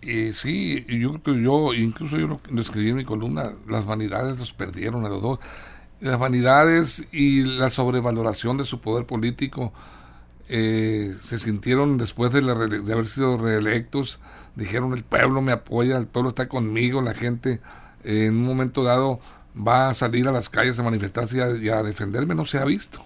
Y 0.02 0.32
sí, 0.32 0.84
yo 0.88 1.20
creo 1.20 1.36
que 1.36 1.42
yo, 1.42 1.74
incluso 1.74 2.18
yo 2.18 2.26
lo, 2.26 2.60
escribí 2.60 2.90
en 2.90 2.96
mi 2.96 3.04
columna, 3.04 3.52
las 3.68 3.86
vanidades 3.86 4.36
los 4.36 4.52
perdieron 4.52 5.06
a 5.06 5.08
los 5.08 5.22
dos. 5.22 5.38
Las 6.00 6.18
vanidades 6.18 7.06
y 7.12 7.44
la 7.44 7.70
sobrevaloración 7.70 8.58
de 8.58 8.64
su 8.64 8.80
poder 8.80 9.06
político 9.06 9.72
eh, 10.48 11.16
se 11.22 11.38
sintieron 11.38 11.96
después 11.96 12.32
de, 12.32 12.40
haber 12.40 13.06
sido 13.06 13.38
reelectos, 13.38 14.20
dijeron 14.56 14.92
el 14.92 15.02
pueblo 15.02 15.40
me 15.40 15.52
apoya, 15.52 15.96
el 15.96 16.06
pueblo 16.06 16.30
está 16.30 16.48
conmigo, 16.48 17.00
la 17.00 17.14
gente 17.14 17.60
eh, 18.04 18.26
en 18.26 18.34
un 18.34 18.44
momento 18.44 18.84
dado 18.84 19.20
va 19.56 19.88
a 19.88 19.94
salir 19.94 20.28
a 20.28 20.32
las 20.32 20.50
calles 20.50 20.78
a 20.78 20.82
manifestarse 20.82 21.58
y 21.60 21.68
a, 21.68 21.82
defenderme, 21.82 22.34
no 22.34 22.44
se 22.44 22.58
ha 22.58 22.64
visto. 22.64 23.00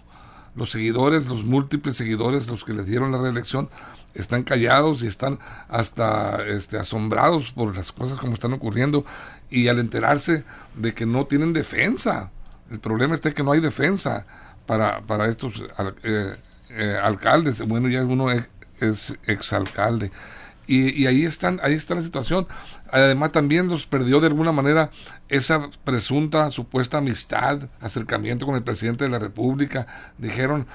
Los 0.57 0.71
seguidores, 0.71 1.27
los 1.27 1.45
múltiples 1.45 1.97
seguidores, 1.97 2.49
los 2.49 2.65
que 2.65 2.73
les 2.73 2.87
dieron 2.87 3.13
la 3.13 3.19
reelección, 3.19 3.69
están 4.15 4.43
callados 4.43 5.03
y 5.03 5.07
están 5.07 5.39
hasta 5.69 6.45
este, 6.45 6.79
asombrados 6.79 7.53
por 7.53 7.77
las 7.77 7.93
cosas 7.93 8.19
como 8.19 8.35
están 8.35 8.55
ocurriendo 8.55 9.05
y 9.51 9.69
al 9.69 9.79
enterarse 9.79 10.45
de 10.75 10.95
que 10.95 11.07
no 11.07 11.27
tienen 11.27 11.53
defensa. 11.53 12.33
El 12.71 12.81
problema 12.81 13.15
está 13.15 13.33
que 13.33 13.45
no 13.45 13.53
hay 13.53 13.61
defensa 13.61 14.27
para, 14.67 15.03
para 15.03 15.29
estos 15.29 15.63
eh, 16.03 16.35
eh, 16.71 16.99
alcaldes, 17.03 17.61
bueno, 17.67 17.89
ya 17.89 18.03
uno 18.05 18.31
es, 18.31 19.15
exalcalde. 19.27 20.11
Y, 20.67 20.91
y, 21.03 21.07
ahí 21.07 21.25
están, 21.25 21.61
ahí 21.63 21.75
está 21.75 21.95
la 21.95 22.03
situación. 22.03 22.47
Además 22.91 23.33
también 23.33 23.69
los 23.69 23.87
perdió 23.87 24.21
de 24.21 24.27
alguna 24.27 24.53
manera 24.53 24.91
esa 25.29 25.71
presunta, 25.83 26.51
supuesta 26.51 26.99
amistad, 26.99 27.61
acercamiento 27.81 28.45
con 28.45 28.55
el 28.55 28.63
presidente 28.63 29.05
de 29.05 29.11
la 29.11 29.19
República. 29.19 29.87
Dijeron, 30.19 30.67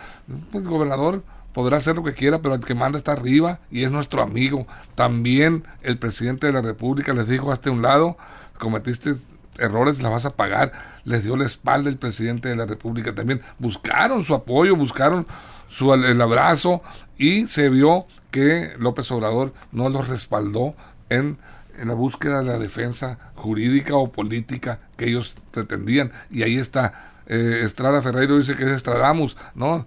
pues 0.51 0.63
el 0.63 0.69
gobernador 0.69 1.23
podrá 1.53 1.77
hacer 1.77 1.95
lo 1.95 2.03
que 2.03 2.13
quiera, 2.13 2.41
pero 2.41 2.56
el 2.56 2.62
que 2.62 2.73
manda 2.73 2.97
está 2.97 3.12
arriba 3.13 3.60
y 3.69 3.84
es 3.84 3.91
nuestro 3.91 4.21
amigo. 4.21 4.67
También 4.95 5.63
el 5.84 5.97
presidente 5.97 6.47
de 6.47 6.53
la 6.53 6.62
República 6.62 7.13
les 7.13 7.27
dijo 7.27 7.51
hasta 7.51 7.71
un 7.71 7.84
lado, 7.84 8.17
cometiste 8.58 9.15
errores, 9.58 10.02
la 10.02 10.10
vas 10.10 10.26
a 10.26 10.36
pagar. 10.36 10.72
Les 11.06 11.24
dio 11.24 11.36
la 11.36 11.46
espalda 11.46 11.89
el 11.89 11.98
presidente 11.98 12.50
de 12.50 12.56
la 12.56 12.66
República 12.66 13.13
también. 13.13 13.42
Buscaron 13.60 14.24
su 14.24 14.34
apoyo, 14.34 14.76
buscaron 14.76 15.26
su, 15.68 15.94
el 15.94 16.22
abrazo 16.22 16.82
y 17.18 17.48
se 17.48 17.70
vio 17.70 18.06
que 18.32 18.74
López 18.78 19.12
Obrador 19.12 19.54
no 19.72 19.89
los 19.89 20.08
respaldó 20.08 20.76
en 21.10 21.38
en 21.78 21.88
la 21.88 21.94
búsqueda 21.94 22.39
de 22.39 22.46
la 22.46 22.60
defensa 22.60 23.18
jurídica 23.36 23.96
o 23.96 24.12
política 24.12 24.80
que 24.98 25.06
ellos 25.06 25.36
pretendían. 25.52 26.12
Y 26.30 26.44
ahí 26.44 26.58
está. 26.58 27.12
Eh, 27.26 27.62
Estrada 27.63 28.02
Ferreiro 28.02 28.38
dice 28.38 28.56
que 28.56 28.63
es 28.63 28.70
Estradamus, 28.70 29.38
¿no? 29.56 29.86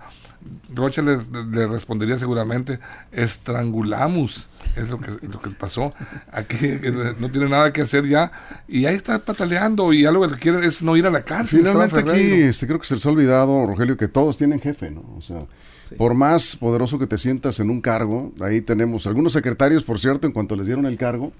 Rocha 0.74 1.02
le, 1.02 1.18
respondería 1.66 2.18
seguramente, 2.18 2.78
estrangulamos, 3.12 4.48
es 4.74 4.90
lo 4.90 4.98
que, 4.98 5.10
lo 5.26 5.40
que 5.40 5.50
pasó, 5.50 5.94
aquí 6.30 6.56
no 7.18 7.30
tiene 7.30 7.48
nada 7.48 7.72
que 7.72 7.82
hacer 7.82 8.06
ya, 8.06 8.32
y 8.68 8.86
ahí 8.86 8.96
está 8.96 9.18
pataleando, 9.24 9.92
y 9.92 10.04
algo 10.04 10.28
que 10.28 10.36
quiere 10.36 10.66
es 10.66 10.82
no 10.82 10.96
ir 10.96 11.06
a 11.06 11.10
la 11.10 11.22
cárcel. 11.22 11.60
Finalmente 11.60 11.98
aquí 11.98 12.42
este, 12.42 12.66
creo 12.66 12.78
que 12.80 12.86
se 12.86 12.94
les 12.94 13.06
ha 13.06 13.10
olvidado, 13.10 13.66
Rogelio, 13.66 13.96
que 13.96 14.08
todos 14.08 14.36
tienen 14.36 14.60
jefe, 14.60 14.90
¿no? 14.90 15.02
O 15.16 15.22
sea, 15.22 15.46
por 15.96 16.14
más 16.14 16.56
poderoso 16.56 16.98
que 16.98 17.06
te 17.06 17.18
sientas 17.18 17.60
en 17.60 17.70
un 17.70 17.80
cargo, 17.80 18.32
ahí 18.40 18.60
tenemos 18.60 19.06
algunos 19.06 19.32
secretarios, 19.32 19.84
por 19.84 20.00
cierto, 20.00 20.26
en 20.26 20.32
cuanto 20.32 20.56
les 20.56 20.66
dieron 20.66 20.86
el 20.86 20.96
cargo, 20.96 21.32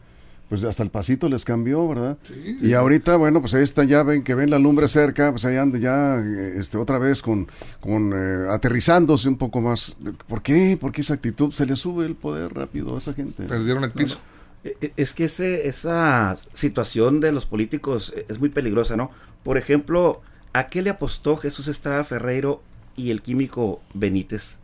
pues 0.49 0.63
hasta 0.63 0.83
el 0.83 0.91
pasito 0.91 1.29
les 1.29 1.45
cambió, 1.45 1.89
¿verdad? 1.89 2.19
y 2.61 2.73
ahorita, 2.73 3.17
bueno, 3.17 3.41
pues 3.41 3.55
ahí 3.55 3.65
está, 3.65 3.83
ya 3.85 4.03
ven 4.05 4.23
que 4.23 4.35
ven 4.35 4.51
la 4.51 4.59
lumbre 4.59 4.87
cerca, 4.87 5.33
pues 5.33 5.45
ahí 5.45 5.57
anda 5.57 5.79
ya 5.79 6.19
este, 6.55 6.79
otra 6.79 6.99
vez 6.99 7.21
con, 7.21 7.49
con 7.81 8.13
eh, 8.15 8.47
aterrizándose 8.51 9.29
un 9.29 9.39
poco 9.39 9.61
más. 9.61 9.97
¿Por 10.29 10.43
qué? 10.43 10.79
Porque 10.81 11.01
esa 11.01 11.15
actitud 11.15 11.53
se 11.53 11.67
le 11.67 11.75
sube 11.75 12.07
el 12.07 12.15
poder 12.15 12.55
rápido 12.55 12.95
a 12.95 12.99
esa 12.99 13.13
gente. 13.13 13.45
Perdieron 13.45 13.83
el 13.83 13.91
piso. 13.91 14.19
E, 14.63 14.77
e, 14.81 14.93
es 14.97 15.15
que 15.15 15.25
ese, 15.25 15.67
esa 15.67 16.37
situación 16.55 17.21
de 17.21 17.33
los 17.33 17.45
políticos 17.45 18.15
es 18.29 18.39
muy 18.39 18.49
peligrosa, 18.49 18.97
¿no? 18.97 19.11
Por 19.43 19.59
ejemplo, 19.59 20.23
¿a 20.53 20.69
qué 20.69 20.81
le 20.81 20.91
apostó 20.91 21.37
Jesús 21.37 21.67
Estrada 21.67 22.05
Ferreiro 22.05 22.63
y 22.97 23.11
el 23.11 23.21
químico 23.21 23.81
Benítez 23.95 24.59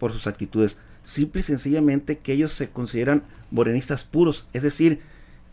por 0.00 0.12
sus 0.12 0.26
actitudes? 0.26 0.76
Simple 1.04 1.40
y 1.40 1.44
sencillamente 1.44 2.18
que 2.18 2.32
ellos 2.32 2.52
se 2.52 2.70
consideran 2.70 3.22
morenistas 3.50 4.04
puros, 4.04 4.46
es 4.52 4.62
decir, 4.62 5.00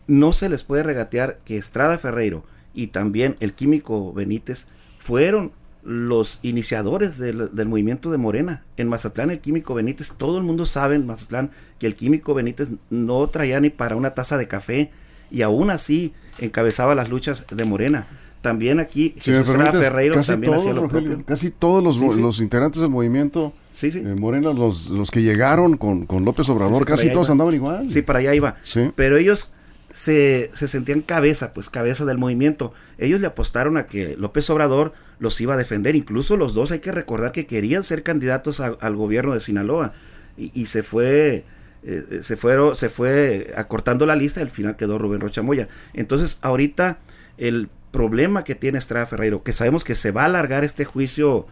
no 0.06 0.32
se 0.32 0.48
les 0.48 0.64
puede 0.64 0.82
regatear 0.82 1.38
que 1.44 1.56
Estrada 1.56 1.98
Ferreiro 1.98 2.44
y 2.74 2.88
también 2.88 3.36
el 3.40 3.52
químico 3.52 4.12
Benítez 4.12 4.66
fueron 4.98 5.52
los 5.84 6.38
iniciadores 6.42 7.18
del, 7.18 7.50
movimiento 7.66 8.10
de 8.10 8.18
Morena. 8.18 8.62
En 8.76 8.88
Mazatlán 8.88 9.30
el 9.30 9.40
químico 9.40 9.74
Benítez, 9.74 10.12
todo 10.16 10.38
el 10.38 10.44
mundo 10.44 10.64
sabe 10.64 10.94
en 10.94 11.06
Mazatlán 11.06 11.50
que 11.78 11.86
el 11.86 11.96
químico 11.96 12.34
Benítez 12.34 12.70
no 12.90 13.26
traía 13.28 13.60
ni 13.60 13.70
para 13.70 13.96
una 13.96 14.14
taza 14.14 14.38
de 14.38 14.48
café 14.48 14.90
y 15.30 15.42
aún 15.42 15.70
así 15.70 16.12
encabezaba 16.38 16.94
las 16.94 17.08
luchas 17.08 17.44
de 17.50 17.64
Morena. 17.64 18.06
También 18.42 18.80
aquí 18.80 19.14
Ferreiro 19.18 20.16
casi 20.16 20.32
también 20.32 20.52
todos, 20.52 21.24
Casi 21.24 21.50
todos 21.50 21.82
los, 21.82 22.16
los 22.16 22.40
integrantes 22.40 22.82
del 22.82 22.90
movimiento 22.90 23.54
Sí, 23.72 23.90
sí. 23.90 23.98
Eh, 23.98 24.14
Morena, 24.14 24.52
los, 24.52 24.90
los 24.90 25.10
que 25.10 25.22
llegaron 25.22 25.76
con, 25.76 26.06
López 26.24 26.48
Obrador, 26.50 26.84
casi 26.84 27.10
todos 27.10 27.30
andaban 27.30 27.54
igual. 27.54 27.90
Sí, 27.90 28.02
para 28.02 28.20
allá 28.20 28.34
iba. 28.34 28.56
Pero 28.94 29.16
ellos 29.16 29.50
se, 29.92 30.50
se 30.52 30.68
sentían 30.68 31.00
cabeza, 31.00 31.52
pues 31.52 31.70
cabeza 31.70 32.04
del 32.04 32.18
movimiento. 32.18 32.74
Ellos 32.98 33.20
le 33.20 33.26
apostaron 33.26 33.78
a 33.78 33.86
que 33.86 34.14
López 34.16 34.48
Obrador 34.50 34.92
los 35.18 35.40
iba 35.40 35.54
a 35.54 35.56
defender. 35.56 35.96
Incluso 35.96 36.36
los 36.36 36.54
dos 36.54 36.70
hay 36.70 36.80
que 36.80 36.92
recordar 36.92 37.32
que 37.32 37.46
querían 37.46 37.82
ser 37.82 38.02
candidatos 38.02 38.60
al 38.60 38.96
gobierno 38.96 39.34
de 39.34 39.40
Sinaloa. 39.40 39.94
Y, 40.36 40.66
se 40.66 40.82
fue... 40.82 41.44
Eh, 41.84 42.20
se, 42.22 42.36
fueron, 42.36 42.76
se 42.76 42.88
fue 42.88 43.52
acortando 43.56 44.06
la 44.06 44.14
lista 44.14 44.38
y 44.38 44.44
al 44.44 44.50
final 44.50 44.76
quedó 44.76 44.98
Rubén 44.98 45.20
Rocha 45.20 45.42
Moya. 45.42 45.68
Entonces, 45.94 46.38
ahorita 46.40 46.98
el 47.38 47.68
problema 47.92 48.42
que 48.42 48.56
tiene 48.56 48.78
Estrada 48.78 49.06
Ferreiro, 49.06 49.44
que 49.44 49.52
sabemos 49.52 49.84
que 49.84 49.94
se 49.94 50.10
va 50.10 50.22
a 50.22 50.24
alargar 50.24 50.64
este 50.64 50.84
juicio 50.84 51.46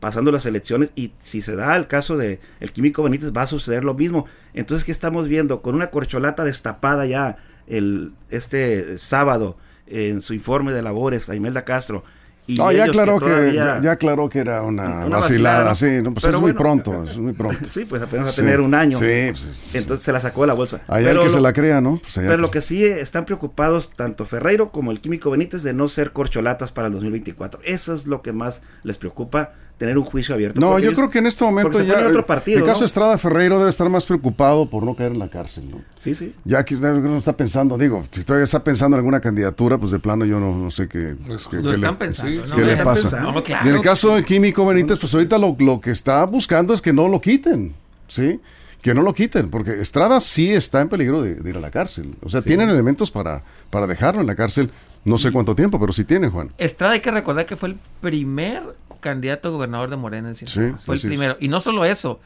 pasando 0.00 0.30
las 0.30 0.46
elecciones 0.46 0.90
y 0.94 1.12
si 1.20 1.42
se 1.42 1.56
da 1.56 1.76
el 1.76 1.88
caso 1.88 2.16
de 2.16 2.40
el 2.60 2.72
químico 2.72 3.02
Benítez 3.02 3.32
va 3.36 3.42
a 3.42 3.46
suceder 3.46 3.84
lo 3.84 3.94
mismo. 3.94 4.26
Entonces, 4.54 4.84
¿qué 4.84 4.92
estamos 4.92 5.28
viendo? 5.28 5.60
Con 5.60 5.74
una 5.74 5.90
corcholata 5.90 6.44
destapada 6.44 7.04
ya 7.04 7.36
el 7.66 8.12
este 8.30 8.96
sábado 8.96 9.56
en 9.86 10.22
su 10.22 10.34
informe 10.34 10.72
de 10.72 10.82
labores 10.82 11.28
a 11.28 11.34
Imelda 11.34 11.64
Castro 11.64 12.04
no, 12.48 12.72
ya 12.72 12.84
aclaró 12.84 13.18
que, 13.18 13.52
ya, 13.54 13.90
aclaró 13.90 14.28
que 14.28 14.38
era 14.40 14.62
una, 14.62 15.06
vacilada, 15.06 15.74
sí, 15.74 16.00
pues 16.12 16.24
es 16.24 16.40
muy 16.40 16.52
pronto, 16.52 17.04
es 17.04 17.18
muy 17.18 17.32
pronto. 17.32 17.64
sí, 17.68 17.84
pues 17.84 18.02
apenas 18.02 18.32
a 18.32 18.42
tener 18.42 18.60
un 18.60 18.74
año. 18.74 18.98
Sí, 18.98 19.30
pues, 19.30 19.74
Entonces 19.74 20.04
se 20.04 20.12
la 20.12 20.20
sacó 20.20 20.42
de 20.42 20.46
la 20.48 20.54
bolsa. 20.54 20.80
Allá 20.88 21.10
el 21.10 21.20
que 21.20 21.30
se 21.30 21.40
la 21.40 21.52
crea, 21.52 21.80
¿no? 21.80 22.00
Pues 22.00 22.14
pero 22.14 22.38
lo 22.38 22.50
que 22.50 22.60
sí 22.60 22.84
están 22.84 23.24
preocupados 23.24 23.90
tanto 23.90 24.24
Ferreiro 24.24 24.70
como 24.70 24.90
el 24.90 25.00
Químico 25.00 25.30
Benítez 25.30 25.62
de 25.62 25.72
no 25.72 25.88
ser 25.88 26.12
corcholatas 26.12 26.72
para 26.72 26.88
el 26.88 26.92
2024. 26.94 27.60
Eso 27.64 27.94
es 27.94 28.06
lo 28.06 28.22
que 28.22 28.32
más 28.32 28.62
les 28.82 28.96
preocupa 28.98 29.52
tener 29.78 29.98
un 29.98 30.04
juicio 30.04 30.34
abierto. 30.34 30.60
No, 30.60 30.78
yo 30.78 30.92
creo 30.94 31.10
que 31.10 31.18
en 31.18 31.26
este 31.26 31.44
momento 31.44 31.82
ya 31.82 32.06
otro 32.06 32.24
partido, 32.24 32.58
el 32.58 32.64
caso 32.64 32.84
Estrada 32.84 33.18
Ferreiro 33.18 33.58
debe 33.58 33.70
estar 33.70 33.88
más 33.88 34.06
preocupado 34.06 34.68
por 34.70 34.82
no 34.82 34.94
caer 34.94 35.12
en 35.12 35.18
la 35.18 35.28
cárcel, 35.28 35.70
¿no? 35.70 35.82
Sí, 35.98 36.14
sí. 36.14 36.34
Ya 36.44 36.64
que 36.64 36.76
no 36.76 37.16
está 37.16 37.36
pensando, 37.36 37.76
digo, 37.76 38.04
si 38.10 38.24
todavía 38.24 38.44
está 38.44 38.64
pensando 38.64 38.96
en 38.96 39.00
alguna 39.00 39.20
candidatura, 39.20 39.76
pues 39.78 39.92
de 39.92 39.98
plano 39.98 40.24
yo 40.24 40.40
no, 40.40 40.70
sé 40.70 40.88
qué, 40.88 40.98
le, 40.98 41.92
pensando, 41.94 42.56
qué 42.56 42.62
le 42.62 42.76
pasa. 42.78 43.22
y 43.64 43.68
en 43.68 43.74
el 43.74 43.80
caso 43.82 44.14
del 44.14 44.24
Químico 44.24 44.66
Benítez, 44.66 44.98
pues 44.98 45.12
ahorita 45.12 45.38
lo, 45.38 45.56
lo 45.58 45.80
que 45.80 45.90
está 45.90 46.24
buscando 46.24 46.72
es 46.72 46.80
que 46.80 46.92
no 46.92 47.08
lo 47.08 47.20
quiten, 47.20 47.74
¿sí? 48.08 48.40
que 48.86 48.94
no 48.94 49.02
lo 49.02 49.14
quiten, 49.14 49.50
porque 49.50 49.80
Estrada 49.80 50.20
sí 50.20 50.52
está 50.52 50.80
en 50.80 50.88
peligro 50.88 51.20
de, 51.20 51.50
ir 51.50 51.56
a 51.56 51.60
la 51.60 51.72
cárcel. 51.72 52.14
O 52.22 52.30
sea, 52.30 52.40
tienen 52.40 52.70
elementos 52.70 53.10
para, 53.10 53.42
para 53.68 53.88
dejarlo 53.88 54.20
en 54.20 54.28
la 54.28 54.36
cárcel. 54.36 54.70
No 55.04 55.18
sé 55.18 55.32
cuánto 55.32 55.56
tiempo, 55.56 55.80
pero 55.80 55.92
sí 55.92 56.04
tiene, 56.04 56.28
Juan. 56.28 56.52
Estrada 56.56 56.94
hay 56.94 57.00
que 57.00 57.10
recordar 57.10 57.46
que 57.46 57.56
fue 57.56 57.70
el 57.70 57.78
primer 58.00 58.62
candidato 59.06 59.48
a 59.48 59.50
gobernador 59.52 59.88
de 59.88 59.96
Morena 59.96 60.30
en 60.30 60.34
Sinaloa. 60.34 60.78
fue 60.78 60.96
el 60.96 61.00
primero. 61.00 61.36
Y 61.38 61.46
no 61.46 61.60
solo 61.60 61.84
eso. 61.84 62.18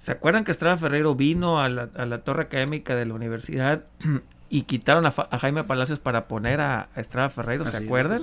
¿Se 0.00 0.12
acuerdan 0.12 0.44
que 0.44 0.50
Estrada 0.50 0.78
Ferreiro 0.78 1.14
vino 1.14 1.60
a 1.60 1.68
la, 1.68 1.90
a 1.94 2.06
la 2.06 2.22
torre 2.24 2.44
académica 2.44 2.96
de 2.96 3.04
la 3.04 3.12
universidad 3.12 3.84
y 4.48 4.62
quitaron 4.62 5.06
a, 5.06 5.38
Jaime 5.38 5.64
Palacios 5.64 5.98
para 5.98 6.28
poner 6.28 6.60
a, 6.60 6.88
Estrada 6.96 7.28
Ferreiro, 7.28 7.64
¿se 7.64 7.84
acuerdan? 7.84 8.22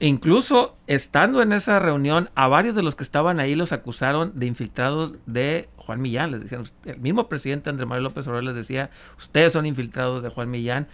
Incluso 0.00 0.76
estando 0.86 1.40
en 1.42 1.52
esa 1.52 1.78
reunión, 1.78 2.30
a 2.34 2.48
varios 2.48 2.74
de 2.74 2.82
los 2.82 2.96
que 2.96 3.02
estaban 3.02 3.40
ahí 3.40 3.54
los 3.54 3.72
acusaron 3.72 4.32
de 4.34 4.44
infiltrados 4.46 5.14
de 5.26 5.68
Juan 5.76 6.00
Millán. 6.00 6.32
Les 6.32 6.42
decían, 6.42 6.64
el 6.84 6.98
mismo 6.98 7.28
presidente 7.28 7.70
Andrés 7.70 7.86
Manuel 7.86 8.04
López 8.04 8.26
Obrador 8.26 8.44
les 8.44 8.56
decía, 8.56 8.90
ustedes 9.18 9.52
son 9.52 9.64
infiltrados 9.66 10.22
de 10.22 10.28
Juan 10.30 10.50
Millán. 10.50 10.86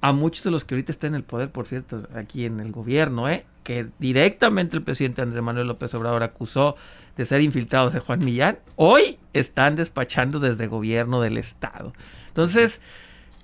A 0.00 0.12
muchos 0.12 0.44
de 0.44 0.50
los 0.50 0.64
que 0.64 0.74
ahorita 0.74 0.92
están 0.92 1.10
en 1.10 1.14
el 1.16 1.24
poder, 1.24 1.50
por 1.50 1.66
cierto, 1.66 2.08
aquí 2.14 2.44
en 2.44 2.60
el 2.60 2.70
gobierno, 2.70 3.28
¿eh? 3.28 3.46
Que 3.66 3.88
directamente 3.98 4.76
el 4.76 4.84
presidente 4.84 5.22
Andrés 5.22 5.42
Manuel 5.42 5.66
López 5.66 5.92
Obrador 5.92 6.22
acusó 6.22 6.76
de 7.16 7.26
ser 7.26 7.40
infiltrados 7.40 7.92
de 7.92 7.98
Juan 7.98 8.24
Millán, 8.24 8.60
hoy 8.76 9.18
están 9.32 9.74
despachando 9.74 10.38
desde 10.38 10.68
gobierno 10.68 11.20
del 11.20 11.36
Estado. 11.36 11.92
Entonces, 12.28 12.80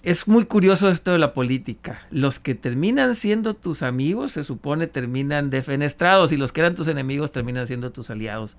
es 0.05 0.29
muy 0.29 0.45
curioso 0.45 0.91
esto 0.91 1.11
de 1.11 1.19
la 1.19 1.35
política. 1.35 2.07
Los 2.13 2.39
que 2.39 2.55
terminan 2.55 3.17
siendo 3.17 3.55
tus 3.55 3.83
amigos 3.83 4.31
se 4.31 4.45
supone 4.45 4.87
terminan 4.87 5.51
defenestrados 5.51 6.31
y 6.31 6.37
los 6.37 6.53
que 6.53 6.61
eran 6.61 6.77
tus 6.77 6.87
enemigos 6.87 7.33
terminan 7.33 7.67
siendo 7.67 7.91
tus 7.91 8.09
aliados. 8.09 8.57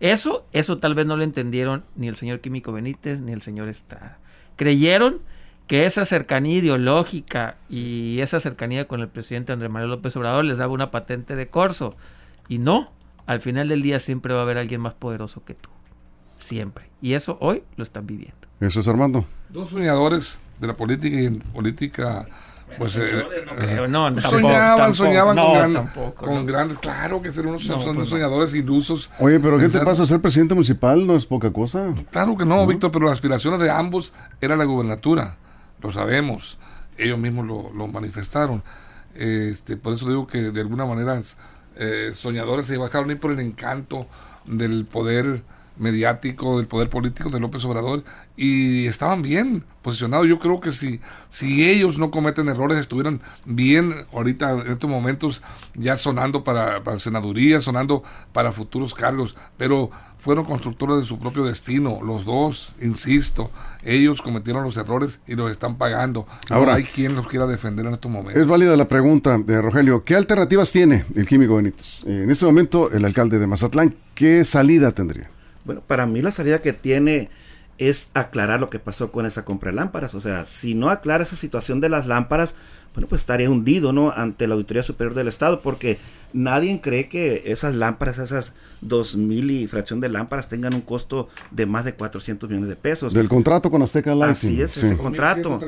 Eso, 0.00 0.44
eso 0.52 0.76
tal 0.76 0.94
vez 0.94 1.06
no 1.06 1.16
lo 1.16 1.24
entendieron 1.24 1.82
ni 1.94 2.08
el 2.08 2.16
señor 2.16 2.40
Químico 2.40 2.72
Benítez 2.72 3.20
ni 3.20 3.32
el 3.32 3.40
señor 3.40 3.68
Estrada. 3.68 4.18
Creyeron 4.56 5.22
que 5.66 5.86
esa 5.86 6.04
cercanía 6.04 6.58
ideológica 6.58 7.56
y 7.68 8.20
esa 8.20 8.40
cercanía 8.40 8.86
con 8.86 9.00
el 9.00 9.08
presidente 9.08 9.52
Andrés 9.52 9.70
Manuel 9.70 9.90
López 9.90 10.16
Obrador 10.16 10.44
les 10.44 10.58
daba 10.58 10.72
una 10.72 10.90
patente 10.90 11.34
de 11.34 11.48
corso. 11.48 11.96
Y 12.48 12.58
no, 12.58 12.92
al 13.26 13.40
final 13.40 13.68
del 13.68 13.82
día 13.82 13.98
siempre 13.98 14.32
va 14.32 14.40
a 14.40 14.42
haber 14.42 14.58
alguien 14.58 14.80
más 14.80 14.94
poderoso 14.94 15.44
que 15.44 15.54
tú. 15.54 15.70
Siempre. 16.46 16.88
Y 17.02 17.14
eso 17.14 17.36
hoy 17.40 17.64
lo 17.76 17.82
están 17.82 18.06
viviendo. 18.06 18.36
Eso 18.60 18.80
es 18.80 18.88
Armando. 18.88 19.24
Dos 19.48 19.70
soñadores 19.70 20.38
de 20.60 20.66
la 20.68 20.74
política 20.74 21.20
y 21.20 21.26
en 21.26 21.40
política 21.40 22.26
pues 22.78 22.98
eh, 22.98 23.24
no, 23.88 24.12
pues 24.12 24.24
soñaban, 24.24 24.94
soñaban 24.94 25.36
con, 26.14 26.44
grandes, 26.44 26.78
claro 26.78 27.22
que 27.22 27.32
ser 27.32 27.46
unos, 27.46 27.62
son 27.62 27.94
pues 27.94 28.08
soñadores 28.08 28.52
ilusos. 28.54 29.10
Oye, 29.18 29.40
pero 29.40 29.58
¿qué 29.58 29.68
te 29.68 29.80
pasa? 29.80 30.04
Ser 30.04 30.20
presidente 30.20 30.54
municipal 30.54 31.06
no 31.06 31.16
es 31.16 31.24
poca 31.24 31.50
cosa. 31.52 31.94
Claro 32.10 32.36
que 32.36 32.44
no, 32.44 32.66
Víctor, 32.66 32.90
pero 32.90 33.06
las 33.06 33.14
aspiraciones 33.14 33.60
de 33.60 33.70
ambos 33.70 34.12
era 34.40 34.56
la 34.56 34.64
gubernatura, 34.64 35.36
lo 35.82 35.92
sabemos, 35.92 36.58
ellos 36.98 37.18
mismos 37.18 37.46
lo, 37.46 37.70
lo 37.72 37.86
manifestaron. 37.86 38.62
Este, 39.14 39.76
por 39.76 39.94
eso 39.94 40.08
digo 40.08 40.26
que 40.26 40.50
de 40.50 40.60
alguna 40.60 40.84
manera 40.84 41.20
eh, 41.76 42.12
soñadores 42.14 42.66
se 42.66 42.76
bajaron 42.76 43.10
ir 43.10 43.20
por 43.20 43.32
el 43.32 43.40
encanto 43.40 44.06
del 44.44 44.84
poder 44.84 45.42
mediático, 45.78 46.56
del 46.58 46.68
poder 46.68 46.88
político 46.88 47.30
de 47.30 47.40
López 47.40 47.64
Obrador 47.64 48.04
y 48.36 48.86
estaban 48.86 49.22
bien 49.22 49.64
posicionados. 49.82 50.26
Yo 50.26 50.38
creo 50.38 50.60
que 50.60 50.72
si, 50.72 51.00
si 51.28 51.68
ellos 51.68 51.98
no 51.98 52.10
cometen 52.10 52.48
errores, 52.48 52.78
estuvieran 52.78 53.20
bien 53.44 54.06
ahorita 54.12 54.52
en 54.52 54.72
estos 54.72 54.88
momentos 54.88 55.42
ya 55.74 55.96
sonando 55.96 56.44
para, 56.44 56.82
para 56.82 56.98
senaduría, 56.98 57.60
sonando 57.60 58.02
para 58.32 58.52
futuros 58.52 58.94
cargos, 58.94 59.36
pero 59.56 59.90
fueron 60.26 60.44
constructores 60.44 60.96
de 60.96 61.04
su 61.04 61.20
propio 61.20 61.44
destino, 61.44 62.00
los 62.04 62.24
dos, 62.24 62.74
insisto, 62.82 63.52
ellos 63.84 64.20
cometieron 64.20 64.64
los 64.64 64.76
errores 64.76 65.20
y 65.24 65.36
los 65.36 65.52
están 65.52 65.76
pagando. 65.76 66.26
Ahora 66.50 66.74
hay 66.74 66.82
quien 66.82 67.14
los 67.14 67.28
quiera 67.28 67.46
defender 67.46 67.86
en 67.86 67.92
estos 67.92 68.10
momentos. 68.10 68.42
Es 68.42 68.48
válida 68.48 68.76
la 68.76 68.88
pregunta 68.88 69.38
de 69.38 69.62
Rogelio, 69.62 70.02
¿qué 70.02 70.16
alternativas 70.16 70.72
tiene 70.72 71.04
el 71.14 71.28
químico 71.28 71.54
Benítez? 71.54 72.02
En 72.06 72.28
este 72.28 72.44
momento, 72.44 72.90
el 72.90 73.04
alcalde 73.04 73.38
de 73.38 73.46
Mazatlán, 73.46 73.94
¿qué 74.16 74.44
salida 74.44 74.90
tendría? 74.90 75.30
Bueno, 75.64 75.80
para 75.86 76.06
mí 76.06 76.20
la 76.20 76.32
salida 76.32 76.60
que 76.60 76.72
tiene 76.72 77.30
es 77.78 78.08
aclarar 78.14 78.60
lo 78.60 78.70
que 78.70 78.78
pasó 78.78 79.12
con 79.12 79.26
esa 79.26 79.44
compra 79.44 79.70
de 79.70 79.76
lámparas. 79.76 80.14
O 80.14 80.20
sea, 80.20 80.46
si 80.46 80.74
no 80.74 80.90
aclara 80.90 81.22
esa 81.22 81.36
situación 81.36 81.80
de 81.80 81.88
las 81.88 82.06
lámparas, 82.06 82.54
bueno, 82.94 83.08
pues 83.08 83.20
estaría 83.20 83.50
hundido, 83.50 83.92
¿no? 83.92 84.10
Ante 84.10 84.46
la 84.46 84.54
Auditoría 84.54 84.82
Superior 84.82 85.14
del 85.14 85.28
Estado, 85.28 85.60
porque 85.60 85.98
nadie 86.32 86.80
cree 86.80 87.08
que 87.08 87.42
esas 87.46 87.74
lámparas, 87.74 88.18
esas 88.18 88.54
dos 88.80 89.16
mil 89.16 89.50
y 89.50 89.66
fracción 89.66 90.00
de 90.00 90.08
lámparas 90.08 90.48
tengan 90.48 90.74
un 90.74 90.80
costo 90.80 91.28
de 91.50 91.66
más 91.66 91.84
de 91.84 91.94
400 91.94 92.48
millones 92.48 92.70
de 92.70 92.76
pesos. 92.76 93.12
Del 93.12 93.28
contrato 93.28 93.70
con 93.70 93.82
Azteca 93.82 94.14
Lighting. 94.14 94.50
Así 94.50 94.62
es, 94.62 94.76
ese 94.78 94.96
contrato. 94.96 95.60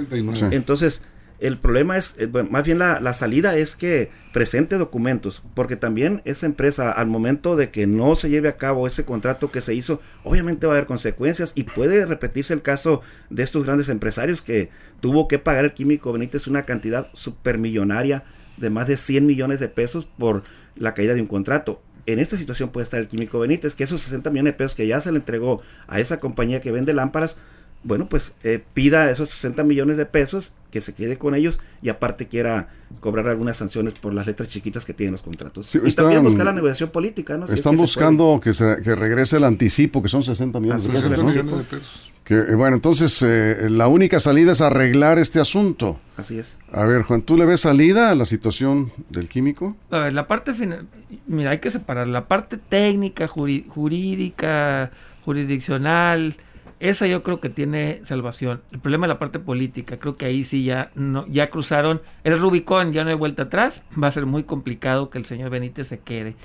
Entonces, 0.50 1.02
el 1.40 1.56
problema 1.58 1.96
es, 1.96 2.16
eh, 2.18 2.26
más 2.26 2.64
bien 2.64 2.78
la, 2.78 3.12
salida 3.12 3.56
es 3.56 3.76
que 3.76 4.10
presente 4.32 4.76
documentos, 4.76 5.42
porque 5.54 5.76
también 5.76 6.20
esa 6.24 6.46
empresa, 6.46 6.90
al 6.90 7.06
momento 7.06 7.54
de 7.54 7.70
que 7.70 7.86
no 7.86 8.16
se 8.16 8.28
lleve 8.28 8.48
a 8.48 8.56
cabo 8.56 8.86
ese 8.86 9.04
contrato 9.04 9.50
que 9.50 9.60
se 9.60 9.74
hizo, 9.74 10.00
obviamente 10.24 10.66
va 10.66 10.72
a 10.72 10.76
haber 10.76 10.86
consecuencias 10.86 11.52
y 11.54 11.62
puede 11.62 12.04
repetirse 12.06 12.54
el 12.54 12.62
caso 12.62 13.02
de 13.30 13.44
estos 13.44 13.64
grandes 13.64 13.88
empresarios 13.88 14.42
que 14.42 14.70
tuvo 15.00 15.28
que 15.28 15.38
pagar 15.38 15.64
el 15.64 15.74
químico 15.74 16.12
Benítez 16.12 16.46
una 16.48 16.64
cantidad 16.64 17.08
supermillonaria 17.12 18.24
de 18.56 18.70
más 18.70 18.88
de 18.88 18.96
100 18.96 19.24
millones 19.24 19.60
de 19.60 19.68
pesos 19.68 20.06
por 20.06 20.42
la 20.74 20.94
caída 20.94 21.14
de 21.14 21.20
un 21.20 21.28
contrato. 21.28 21.80
En 22.06 22.18
esta 22.18 22.36
situación 22.36 22.70
puede 22.70 22.84
estar 22.84 22.98
el 22.98 23.06
químico 23.06 23.38
Benítez, 23.38 23.74
que 23.74 23.84
esos 23.84 24.00
60 24.00 24.30
millones 24.30 24.54
de 24.54 24.56
pesos 24.56 24.74
que 24.74 24.86
ya 24.86 25.00
se 25.00 25.12
le 25.12 25.18
entregó 25.18 25.62
a 25.86 26.00
esa 26.00 26.18
compañía 26.20 26.60
que 26.60 26.72
vende 26.72 26.94
lámparas, 26.94 27.36
bueno, 27.84 28.08
pues 28.08 28.32
eh, 28.42 28.62
pida 28.74 29.10
esos 29.10 29.30
60 29.30 29.62
millones 29.62 29.96
de 29.96 30.06
pesos, 30.06 30.52
que 30.70 30.80
se 30.80 30.94
quede 30.94 31.16
con 31.16 31.34
ellos 31.34 31.58
y 31.80 31.88
aparte 31.88 32.26
quiera 32.26 32.68
cobrar 33.00 33.28
algunas 33.28 33.56
sanciones 33.56 33.94
por 33.94 34.12
las 34.12 34.26
letras 34.26 34.48
chiquitas 34.48 34.84
que 34.84 34.92
tienen 34.92 35.12
los 35.12 35.22
contratos. 35.22 35.74
y 35.74 35.92
también 35.92 36.22
buscar 36.22 36.44
la 36.44 36.52
negociación 36.52 36.90
política, 36.90 37.36
¿no? 37.36 37.46
están 37.46 37.76
buscando 37.76 38.40
que, 38.42 38.52
se, 38.52 38.82
que 38.82 38.94
regrese 38.94 39.38
el 39.38 39.44
anticipo, 39.44 40.02
que 40.02 40.08
son 40.08 40.22
60 40.22 40.60
millones, 40.60 40.84
de, 40.84 40.92
pesos, 41.00 42.10
Que, 42.24 42.34
eh, 42.34 42.54
bueno, 42.54 42.76
entonces 42.76 43.22
eh, 43.22 43.68
la 43.70 43.88
única 43.88 44.20
salida 44.20 44.52
es 44.52 44.60
arreglar 44.60 45.18
este 45.18 45.40
asunto. 45.40 45.98
Así 46.16 46.38
es. 46.38 46.56
A 46.72 46.84
ver, 46.84 47.02
Juan, 47.02 47.22
¿tú 47.22 47.36
le 47.36 47.46
ves 47.46 47.62
salida 47.62 48.10
a 48.10 48.14
la 48.14 48.26
situación 48.26 48.92
del 49.08 49.28
químico? 49.28 49.76
A 49.90 49.98
ver, 50.00 50.12
la 50.12 50.26
parte 50.26 50.52
final, 50.52 50.86
mira, 51.26 51.52
hay 51.52 51.60
que 51.60 51.70
separar 51.70 52.08
la 52.08 52.28
parte 52.28 52.58
técnica, 52.58 53.26
jurídica, 53.28 54.90
jurisdiccional, 55.24 56.36
esa 56.80 57.06
yo 57.06 57.22
creo 57.22 57.40
que 57.40 57.48
tiene 57.48 58.00
salvación. 58.04 58.62
El 58.70 58.78
problema 58.78 59.06
es 59.06 59.08
la 59.08 59.18
parte 59.18 59.38
política. 59.38 59.96
Creo 59.96 60.16
que 60.16 60.26
ahí 60.26 60.44
sí 60.44 60.64
ya 60.64 60.90
no, 60.94 61.26
ya 61.28 61.50
cruzaron 61.50 62.00
el 62.24 62.38
Rubicón, 62.38 62.92
ya 62.92 63.04
no 63.04 63.10
hay 63.10 63.16
vuelta 63.16 63.44
atrás. 63.44 63.82
Va 64.00 64.08
a 64.08 64.12
ser 64.12 64.26
muy 64.26 64.44
complicado 64.44 65.10
que 65.10 65.18
el 65.18 65.24
señor 65.24 65.50
Benítez 65.50 65.88
se 65.88 65.98
quede. 65.98 66.36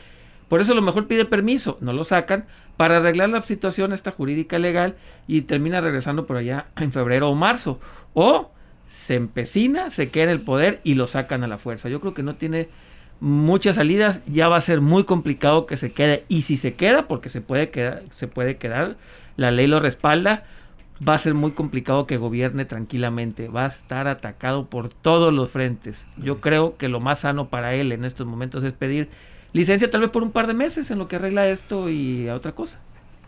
Por 0.49 0.61
eso 0.61 0.73
a 0.73 0.75
lo 0.75 0.81
mejor 0.81 1.07
pide 1.07 1.25
permiso, 1.25 1.77
no 1.81 1.93
lo 1.93 2.03
sacan, 2.03 2.45
para 2.77 2.97
arreglar 2.97 3.29
la 3.29 3.41
situación 3.41 3.93
esta 3.93 4.11
jurídica 4.11 4.59
legal 4.59 4.95
y 5.27 5.41
termina 5.41 5.81
regresando 5.81 6.25
por 6.25 6.37
allá 6.37 6.67
en 6.77 6.91
febrero 6.91 7.29
o 7.29 7.35
marzo. 7.35 7.79
O 8.13 8.51
se 8.89 9.15
empecina, 9.15 9.91
se 9.91 10.09
queda 10.09 10.25
en 10.25 10.29
el 10.29 10.41
poder 10.41 10.79
y 10.83 10.95
lo 10.95 11.07
sacan 11.07 11.43
a 11.43 11.47
la 11.47 11.57
fuerza. 11.57 11.89
Yo 11.89 12.01
creo 12.01 12.13
que 12.13 12.23
no 12.23 12.35
tiene 12.35 12.69
muchas 13.19 13.77
salidas, 13.77 14.21
ya 14.27 14.47
va 14.47 14.57
a 14.57 14.61
ser 14.61 14.81
muy 14.81 15.05
complicado 15.05 15.65
que 15.65 15.77
se 15.77 15.91
quede. 15.91 16.25
Y 16.27 16.43
si 16.43 16.57
se 16.57 16.73
queda, 16.73 17.07
porque 17.07 17.29
se 17.29 17.41
puede 17.41 17.69
quedar, 17.69 18.03
se 18.11 18.27
puede 18.27 18.57
quedar 18.57 18.97
la 19.37 19.51
ley 19.51 19.67
lo 19.67 19.79
respalda, 19.79 20.43
va 21.07 21.15
a 21.15 21.17
ser 21.17 21.33
muy 21.33 21.51
complicado 21.51 22.05
que 22.05 22.17
gobierne 22.17 22.65
tranquilamente, 22.65 23.47
va 23.47 23.65
a 23.65 23.69
estar 23.69 24.07
atacado 24.07 24.69
por 24.69 24.89
todos 24.89 25.33
los 25.33 25.49
frentes. 25.49 26.05
Yo 26.17 26.39
creo 26.39 26.77
que 26.77 26.87
lo 26.87 26.99
más 26.99 27.19
sano 27.19 27.49
para 27.49 27.73
él 27.75 27.91
en 27.91 28.05
estos 28.05 28.27
momentos 28.27 28.63
es 28.63 28.73
pedir 28.73 29.09
licencia 29.53 29.89
tal 29.89 30.01
vez 30.01 30.09
por 30.09 30.23
un 30.23 30.31
par 30.31 30.47
de 30.47 30.53
meses 30.53 30.89
en 30.91 30.99
lo 30.99 31.07
que 31.07 31.15
arregla 31.15 31.47
esto 31.47 31.89
y 31.89 32.27
a 32.27 32.35
otra 32.35 32.53
cosa. 32.53 32.79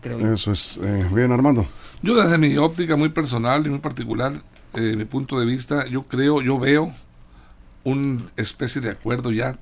Creo 0.02 0.34
Eso 0.34 0.52
es 0.52 0.78
eh, 0.82 1.06
bien, 1.12 1.32
Armando. 1.32 1.66
Yo 2.02 2.14
desde 2.14 2.38
mi 2.38 2.56
óptica 2.56 2.96
muy 2.96 3.08
personal 3.08 3.66
y 3.66 3.70
muy 3.70 3.78
particular, 3.78 4.32
eh, 4.74 4.94
mi 4.96 5.04
punto 5.04 5.38
de 5.38 5.46
vista, 5.46 5.86
yo 5.86 6.02
creo, 6.02 6.42
yo 6.42 6.58
veo 6.58 6.92
una 7.84 8.22
especie 8.36 8.80
de 8.80 8.90
acuerdo 8.90 9.32
ya 9.32 9.56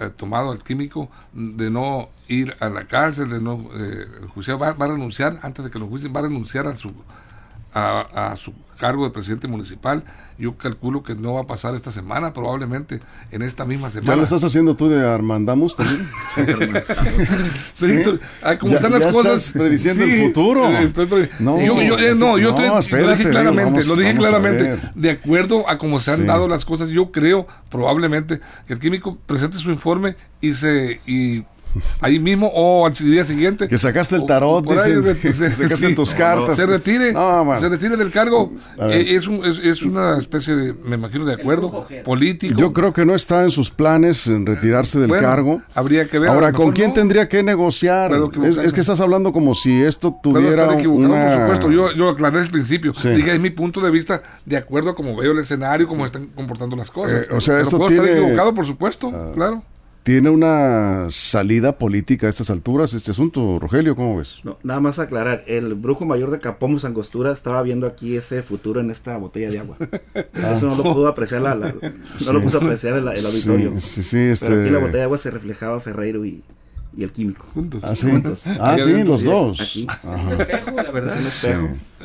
eh, 0.00 0.10
tomado 0.16 0.50
al 0.50 0.62
químico 0.62 1.08
de 1.32 1.70
no 1.70 2.08
ir 2.28 2.56
a 2.60 2.68
la 2.68 2.86
cárcel, 2.86 3.30
de 3.30 3.40
no 3.40 3.70
eh, 3.74 4.06
el 4.22 4.60
va, 4.60 4.72
va, 4.72 4.84
a 4.84 4.88
renunciar 4.88 5.38
antes 5.42 5.64
de 5.64 5.70
que 5.70 5.78
lo 5.78 5.86
juicien, 5.86 6.14
va 6.14 6.20
a 6.20 6.24
renunciar 6.24 6.66
a 6.66 6.76
su 6.76 6.92
a, 7.78 8.32
a 8.32 8.36
su 8.36 8.52
cargo 8.78 9.04
de 9.04 9.10
presidente 9.10 9.48
municipal. 9.48 10.04
Yo 10.38 10.56
calculo 10.56 11.02
que 11.02 11.16
no 11.16 11.34
va 11.34 11.40
a 11.42 11.46
pasar 11.46 11.74
esta 11.74 11.90
semana, 11.90 12.32
probablemente 12.32 13.00
en 13.32 13.42
esta 13.42 13.64
misma 13.64 13.90
semana. 13.90 14.12
¿Ya 14.12 14.16
lo 14.16 14.22
estás 14.22 14.44
haciendo 14.44 14.76
tú 14.76 14.88
de 14.88 15.04
Armandamos 15.04 15.76
también? 15.76 16.08
¿Sí? 17.74 18.02
Ah, 18.40 18.56
como 18.56 18.76
están 18.76 18.92
las 18.92 19.08
cosas. 19.08 19.50
prediciendo 19.52 20.04
el 20.04 20.28
futuro. 20.28 20.70
no, 21.40 21.60
yo, 21.60 21.82
yo, 21.82 21.98
eh, 21.98 22.14
no, 22.14 22.38
yo 22.38 22.52
lo 22.52 23.10
dije 23.10 23.28
claramente, 23.28 23.84
lo 23.84 23.96
dije 23.96 24.14
claramente. 24.14 24.78
De 24.94 25.10
acuerdo 25.10 25.68
a 25.68 25.76
cómo 25.76 25.98
se 25.98 26.12
han 26.12 26.26
dado 26.26 26.46
las 26.46 26.64
cosas, 26.64 26.88
yo 26.88 27.10
creo 27.10 27.48
probablemente 27.68 28.40
que 28.66 28.74
el 28.74 28.78
químico 28.78 29.18
presente 29.26 29.58
su 29.58 29.70
informe 29.70 30.14
y 30.40 30.54
se 30.54 31.00
y 31.06 31.44
ahí 32.00 32.18
mismo 32.18 32.50
o 32.54 32.86
al 32.86 32.92
día 32.92 33.24
siguiente. 33.24 33.68
Que 33.68 33.78
sacaste 33.78 34.16
el 34.16 34.26
tarot, 34.26 34.64
dicen, 34.66 35.04
sacaste 35.52 35.94
tus 35.94 36.14
cartas. 36.14 36.56
Se 36.56 36.66
retire, 36.66 37.12
se 37.58 37.68
retire 37.68 37.96
del 37.96 38.10
cargo. 38.10 38.52
Eh, 38.78 39.16
es, 39.16 39.26
un, 39.26 39.44
es, 39.44 39.82
una 39.82 40.18
especie 40.18 40.54
de, 40.54 40.72
me 40.72 40.96
imagino, 40.96 41.24
de 41.24 41.34
acuerdo 41.34 41.86
político. 42.04 42.58
Yo 42.58 42.72
creo 42.72 42.92
que 42.92 43.04
no 43.04 43.14
está 43.14 43.42
en 43.42 43.50
sus 43.50 43.70
planes 43.70 44.26
en 44.26 44.46
retirarse 44.46 44.98
del 44.98 45.10
cargo. 45.10 45.62
Habría 45.74 46.06
que 46.08 46.18
ver. 46.18 46.30
Ahora, 46.30 46.52
¿con 46.52 46.72
quién 46.72 46.92
tendría 46.92 47.28
que 47.28 47.42
negociar? 47.42 48.12
Es, 48.12 48.72
que 48.72 48.80
estás 48.80 49.00
hablando 49.00 49.32
como 49.32 49.54
si 49.54 49.82
esto 49.82 50.18
tuviera 50.22 50.68
una... 50.68 50.76
por 50.76 51.40
supuesto. 51.40 51.70
Yo, 51.70 51.92
yo 51.92 52.08
aclaré 52.08 52.40
el 52.40 52.50
principio. 52.50 52.92
Dije, 52.92 53.32
es 53.32 53.40
mi 53.40 53.50
punto 53.50 53.80
de 53.80 53.90
vista 53.90 54.22
de 54.44 54.56
acuerdo 54.56 54.90
a 54.90 54.94
cómo 54.94 55.16
veo 55.16 55.32
el 55.32 55.38
escenario, 55.38 55.88
cómo 55.88 56.06
están 56.06 56.26
comportando 56.26 56.76
las 56.76 56.90
cosas. 56.90 57.24
Eh, 57.24 57.34
o 57.34 57.40
sea, 57.40 57.60
esto 57.60 57.76
puedo 57.76 57.90
estar 57.90 58.06
equivocado, 58.06 58.54
por 58.54 58.66
supuesto, 58.66 59.10
ah. 59.14 59.32
claro. 59.34 59.62
¿Tiene 60.08 60.30
una 60.30 61.08
salida 61.10 61.76
política 61.76 62.28
a 62.28 62.30
estas 62.30 62.48
alturas 62.48 62.94
este 62.94 63.10
asunto, 63.10 63.58
Rogelio? 63.58 63.94
¿Cómo 63.94 64.16
ves? 64.16 64.40
No, 64.42 64.56
nada 64.62 64.80
más 64.80 64.98
aclarar, 64.98 65.44
el 65.46 65.74
brujo 65.74 66.06
mayor 66.06 66.30
de 66.30 66.38
Capomus 66.38 66.86
Angostura 66.86 67.30
estaba 67.30 67.60
viendo 67.60 67.86
aquí 67.86 68.16
ese 68.16 68.40
futuro 68.40 68.80
en 68.80 68.90
esta 68.90 69.18
botella 69.18 69.50
de 69.50 69.58
agua. 69.58 69.76
Eso 70.32 70.66
no 70.66 70.76
lo 70.76 70.94
pudo 70.94 71.08
apreciar, 71.08 71.42
la, 71.42 71.56
no 71.56 72.32
lo 72.32 72.40
pudo 72.40 72.56
apreciar 72.56 72.94
el, 72.94 73.06
auditorio. 73.06 73.78
Sí, 73.82 74.02
sí, 74.02 74.16
este... 74.16 74.46
Pero 74.46 74.60
aquí 74.60 74.68
en 74.68 74.72
la 74.72 74.78
botella 74.78 74.98
de 74.98 75.04
agua 75.04 75.18
se 75.18 75.30
reflejaba 75.30 75.78
Ferreiro 75.78 76.24
y, 76.24 76.42
y 76.96 77.02
el 77.02 77.12
químico. 77.12 77.44
Juntos. 77.52 77.82
Ah, 77.84 77.94
sí, 77.94 78.10
ah, 78.58 78.78
sí 78.82 79.04
los 79.04 79.22
dos. 79.22 79.60
Aquí. 79.60 79.86
la 80.74 80.90
verdad. 80.90 81.18
Es 81.18 81.46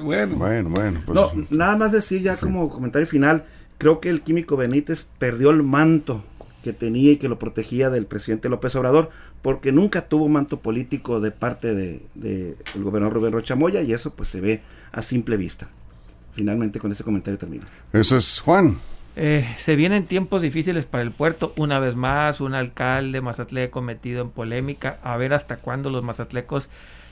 Bueno, 0.04 0.36
bueno, 0.36 0.70
bueno. 0.72 1.02
Pues, 1.06 1.18
no, 1.18 1.32
nada 1.52 1.78
más 1.78 1.94
decir 1.94 2.22
ya 2.22 2.36
como 2.36 2.68
comentario 2.68 3.08
final, 3.08 3.46
creo 3.78 4.02
que 4.02 4.10
el 4.10 4.24
químico 4.24 4.58
Benítez 4.58 5.06
perdió 5.20 5.52
el 5.52 5.64
manto 5.64 6.22
que 6.64 6.74
tenía 6.74 7.12
y 7.12 7.18
que 7.18 7.30
lo 7.30 7.38
protegía 7.38 7.90
del 7.90 8.06
presidente 8.06 8.50
López 8.50 8.76
Obrador, 8.76 9.12
porque 9.42 9.72
nunca 9.72 10.08
tuvo 10.08 10.28
manto 10.30 10.60
político 10.60 11.20
de 11.20 11.32
parte 11.32 11.76
del 11.76 12.02
de, 12.16 12.56
el 12.74 12.84
gobernador 12.84 13.18
Rubén 13.18 13.34
Rocha 13.34 13.56
Moya 13.56 13.82
y 13.82 13.94
eso 13.94 14.12
pues 14.12 14.30
se 14.30 14.42
ve 14.42 14.62
a 14.92 15.02
simple 15.02 15.38
vista. 15.38 15.68
Finalmente 16.34 16.80
con 16.80 16.92
ese 16.92 17.04
comentario 17.04 17.38
termino. 17.38 17.66
Eso 17.92 18.18
es 18.18 18.40
Juan. 18.40 18.80
Eh, 19.16 19.48
se 19.58 19.76
vienen 19.76 20.08
tiempos 20.08 20.42
difíciles 20.42 20.86
para 20.86 21.04
el 21.04 21.12
puerto. 21.12 21.54
Una 21.58 21.78
vez 21.80 21.96
más, 21.96 22.42
un 22.42 22.56
alcalde 22.56 23.22
mazatleco 23.22 23.82
metido 23.82 24.22
en 24.22 24.32
polémica. 24.32 24.98
A 25.04 25.18
ver 25.18 25.34
hasta 25.34 25.58
cuándo 25.58 25.92
los 25.92 26.04
mazatlecos 26.04 26.70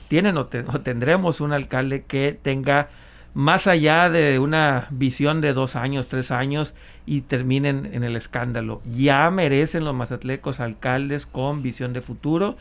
tienen 0.08 0.36
o 0.36 0.46
tendremos 0.46 1.40
un 1.40 1.52
alcalde 1.52 2.02
que 2.02 2.36
tenga 2.40 2.88
más 3.34 3.66
allá 3.66 4.10
de 4.10 4.38
una 4.38 4.88
visión 4.90 5.40
de 5.40 5.52
dos 5.52 5.76
años, 5.76 6.08
tres 6.08 6.30
años 6.30 6.74
y 7.06 7.22
terminen 7.22 7.90
en 7.92 8.04
el 8.04 8.16
escándalo. 8.16 8.80
Ya 8.92 9.30
merecen 9.30 9.84
los 9.84 9.94
mazatlecos 9.94 10.60
alcaldes 10.60 11.26
con 11.26 11.62
visión 11.62 11.92
de 11.92 12.00
futuro 12.00 12.56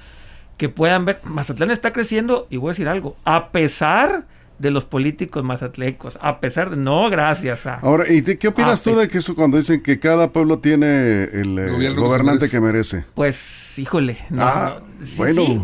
que 0.58 0.70
puedan 0.70 1.06
ver, 1.06 1.20
Mazatlán 1.24 1.72
está 1.72 1.92
creciendo 1.92 2.46
y 2.52 2.58
voy 2.58 2.70
a 2.70 2.74
decir 2.74 2.88
algo, 2.88 3.16
a 3.26 3.50
pesar 3.50 4.26
los 4.70 4.86
políticos 4.86 5.44
mazatlecos, 5.44 6.20
a 6.22 6.40
pesar 6.40 6.70
de, 6.70 6.76
no 6.76 7.10
gracias 7.10 7.66
a... 7.66 7.76
Ahora, 7.76 8.06
¿y 8.12 8.22
qué 8.22 8.50
opinas 8.50 8.84
tú 8.84 8.96
de 8.96 9.08
que 9.08 9.18
eso 9.18 9.34
cuando 9.34 9.58
dicen 9.58 9.82
que 9.82 10.00
cada 10.00 10.32
pueblo 10.32 10.60
tiene 10.60 11.24
el, 11.24 11.58
eh, 11.58 11.94
gobernante 11.96 12.50
que 12.50 12.62
merece? 12.62 13.06
Pues, 13.16 13.80
híjole, 13.80 14.20
no, 14.30 14.44
ah, 14.44 14.82
bueno, 15.18 15.64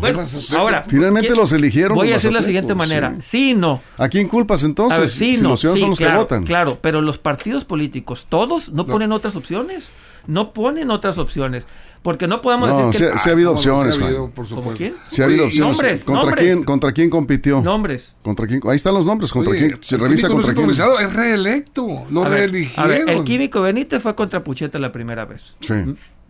ahora... 0.56 0.82
Finalmente 0.88 1.36
los 1.36 1.52
eligieron 1.52 1.96
Voy 1.96 2.10
a 2.10 2.14
decir 2.14 2.32
la 2.32 2.42
siguiente 2.42 2.74
manera, 2.74 3.14
sí, 3.20 3.54
no. 3.54 3.80
¿A 3.96 4.08
quién 4.08 4.26
culpas 4.26 4.64
entonces? 4.64 5.12
sí, 5.12 5.38
no, 5.40 5.50
los 5.50 5.60
son 5.60 5.78
los 5.80 5.98
que 5.98 6.08
votan. 6.08 6.44
Claro, 6.44 6.78
pero 6.80 7.00
los 7.00 7.18
partidos 7.18 7.64
políticos, 7.64 8.26
todos 8.28 8.72
no, 8.72 8.86
ponen 8.86 9.12
otras 9.12 9.36
opciones, 9.36 9.90
no 10.26 10.52
ponen 10.52 10.90
otras 10.90 11.18
opciones. 11.18 11.66
Porque 12.02 12.26
no 12.26 12.40
podemos 12.40 12.92
decir 12.92 13.10
que... 13.10 13.18
Sí, 13.18 13.28
ha 13.28 13.32
habido 13.32 13.52
opciones. 13.52 13.96
Sí 13.96 14.02
ha 14.02 14.06
habido, 14.06 14.30
por 14.30 14.46
supuesto. 14.46 14.76
quién? 14.76 14.94
Sí 15.06 15.22
ha 15.22 15.24
habido 15.24 15.46
opciones. 15.46 15.76
Nombres, 15.76 16.04
¿Contra, 16.04 16.32
Quién, 16.32 16.64
¿Contra 16.64 16.92
quién 16.92 17.10
compitió? 17.10 17.60
Nombres. 17.60 18.14
¿Contra 18.22 18.46
quién? 18.46 18.60
Ahí 18.64 18.76
están 18.76 18.94
los 18.94 19.04
nombres. 19.04 19.32
¿Contra 19.32 19.52
quién? 19.52 19.78
Se 19.80 19.96
revisa 19.96 20.28
contra 20.28 20.54
quién. 20.54 20.70
Es 20.70 21.12
reelecto. 21.12 22.06
Lo 22.10 22.24
reeligieron. 22.24 23.08
el 23.08 23.24
químico 23.24 23.60
Benítez 23.60 24.02
fue 24.02 24.14
contra 24.14 24.44
Pucheta 24.44 24.78
la 24.78 24.92
primera 24.92 25.24
vez. 25.24 25.54
Sí. 25.60 25.74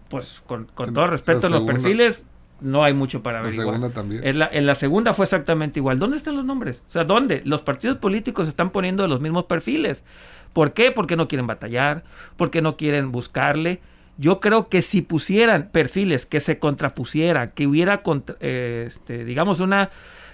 Pues 0.08 0.40
con, 0.46 0.66
con 0.74 0.94
todo 0.94 1.06
respeto 1.06 1.48
a 1.48 1.50
los 1.50 1.62
perfiles, 1.64 2.22
no 2.60 2.82
hay 2.82 2.94
mucho 2.94 3.22
para 3.22 3.42
ver. 3.42 3.52
La 3.52 3.56
segunda 3.56 3.90
también. 3.90 4.26
En 4.26 4.38
la, 4.38 4.48
en 4.50 4.66
la 4.66 4.74
segunda 4.74 5.14
fue 5.14 5.24
exactamente 5.24 5.78
igual. 5.80 5.98
¿Dónde 5.98 6.16
están 6.16 6.34
los 6.34 6.44
nombres? 6.44 6.82
O 6.88 6.92
sea, 6.92 7.04
¿dónde? 7.04 7.42
Los 7.44 7.62
partidos 7.62 7.98
políticos 7.98 8.48
están 8.48 8.70
poniendo 8.70 9.06
los 9.06 9.20
mismos 9.20 9.44
perfiles. 9.44 10.02
¿Por 10.52 10.72
qué? 10.72 10.90
Porque 10.90 11.14
no 11.14 11.28
quieren 11.28 11.46
batallar, 11.46 12.04
porque 12.36 12.62
no 12.62 12.76
quieren 12.76 13.12
buscarle. 13.12 13.80
Yo 14.18 14.40
creo 14.40 14.68
que 14.68 14.82
si 14.82 15.00
pusieran 15.00 15.70
perfiles 15.70 16.26
que 16.26 16.40
se 16.40 16.58
contrapusieran, 16.58 17.52
que 17.54 17.66
hubiera, 17.66 18.02
eh, 18.40 18.84
este, 18.88 19.24
digamos, 19.24 19.60
una... 19.60 19.90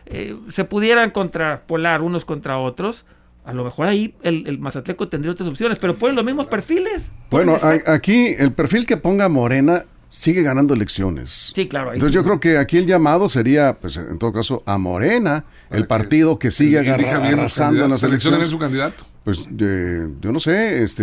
Eh, 0.06 0.36
se 0.50 0.64
pudieran 0.64 1.10
contrapolar 1.10 2.02
unos 2.02 2.24
contra 2.24 2.58
otros, 2.58 3.06
a 3.44 3.52
lo 3.52 3.64
mejor 3.64 3.86
ahí 3.86 4.14
el, 4.22 4.46
el, 4.46 4.58
Mazatleco 4.58 5.08
tendría 5.08 5.32
otras 5.32 5.48
opciones, 5.48 5.78
pero 5.78 5.96
ponen 5.96 6.16
los 6.16 6.24
mismos 6.24 6.46
perfiles. 6.46 7.10
Bueno, 7.30 7.56
aquí 7.86 8.34
el 8.38 8.52
perfil 8.52 8.86
que 8.86 8.96
ponga 8.96 9.28
Morena 9.28 9.84
sigue 10.14 10.42
ganando 10.42 10.74
elecciones. 10.74 11.52
Sí, 11.54 11.68
claro. 11.68 11.92
Entonces 11.92 12.14
yo 12.14 12.24
creo 12.24 12.40
que 12.40 12.56
aquí 12.56 12.78
el 12.78 12.86
llamado 12.86 13.28
sería, 13.28 13.76
pues 13.80 13.96
en 13.96 14.18
todo 14.18 14.32
caso, 14.32 14.62
a 14.64 14.78
Morena, 14.78 15.44
el 15.70 15.86
partido 15.86 16.38
que, 16.38 16.50
sigue 16.50 16.78
arrasando 16.78 17.84
en 17.84 17.90
las 17.90 18.02
elecciones. 18.02 18.48
su 18.48 18.58
candidato. 18.58 19.04
Pues 19.24 19.46
yo 19.56 20.32
no 20.32 20.38
sé, 20.38 20.82
este, 20.82 21.02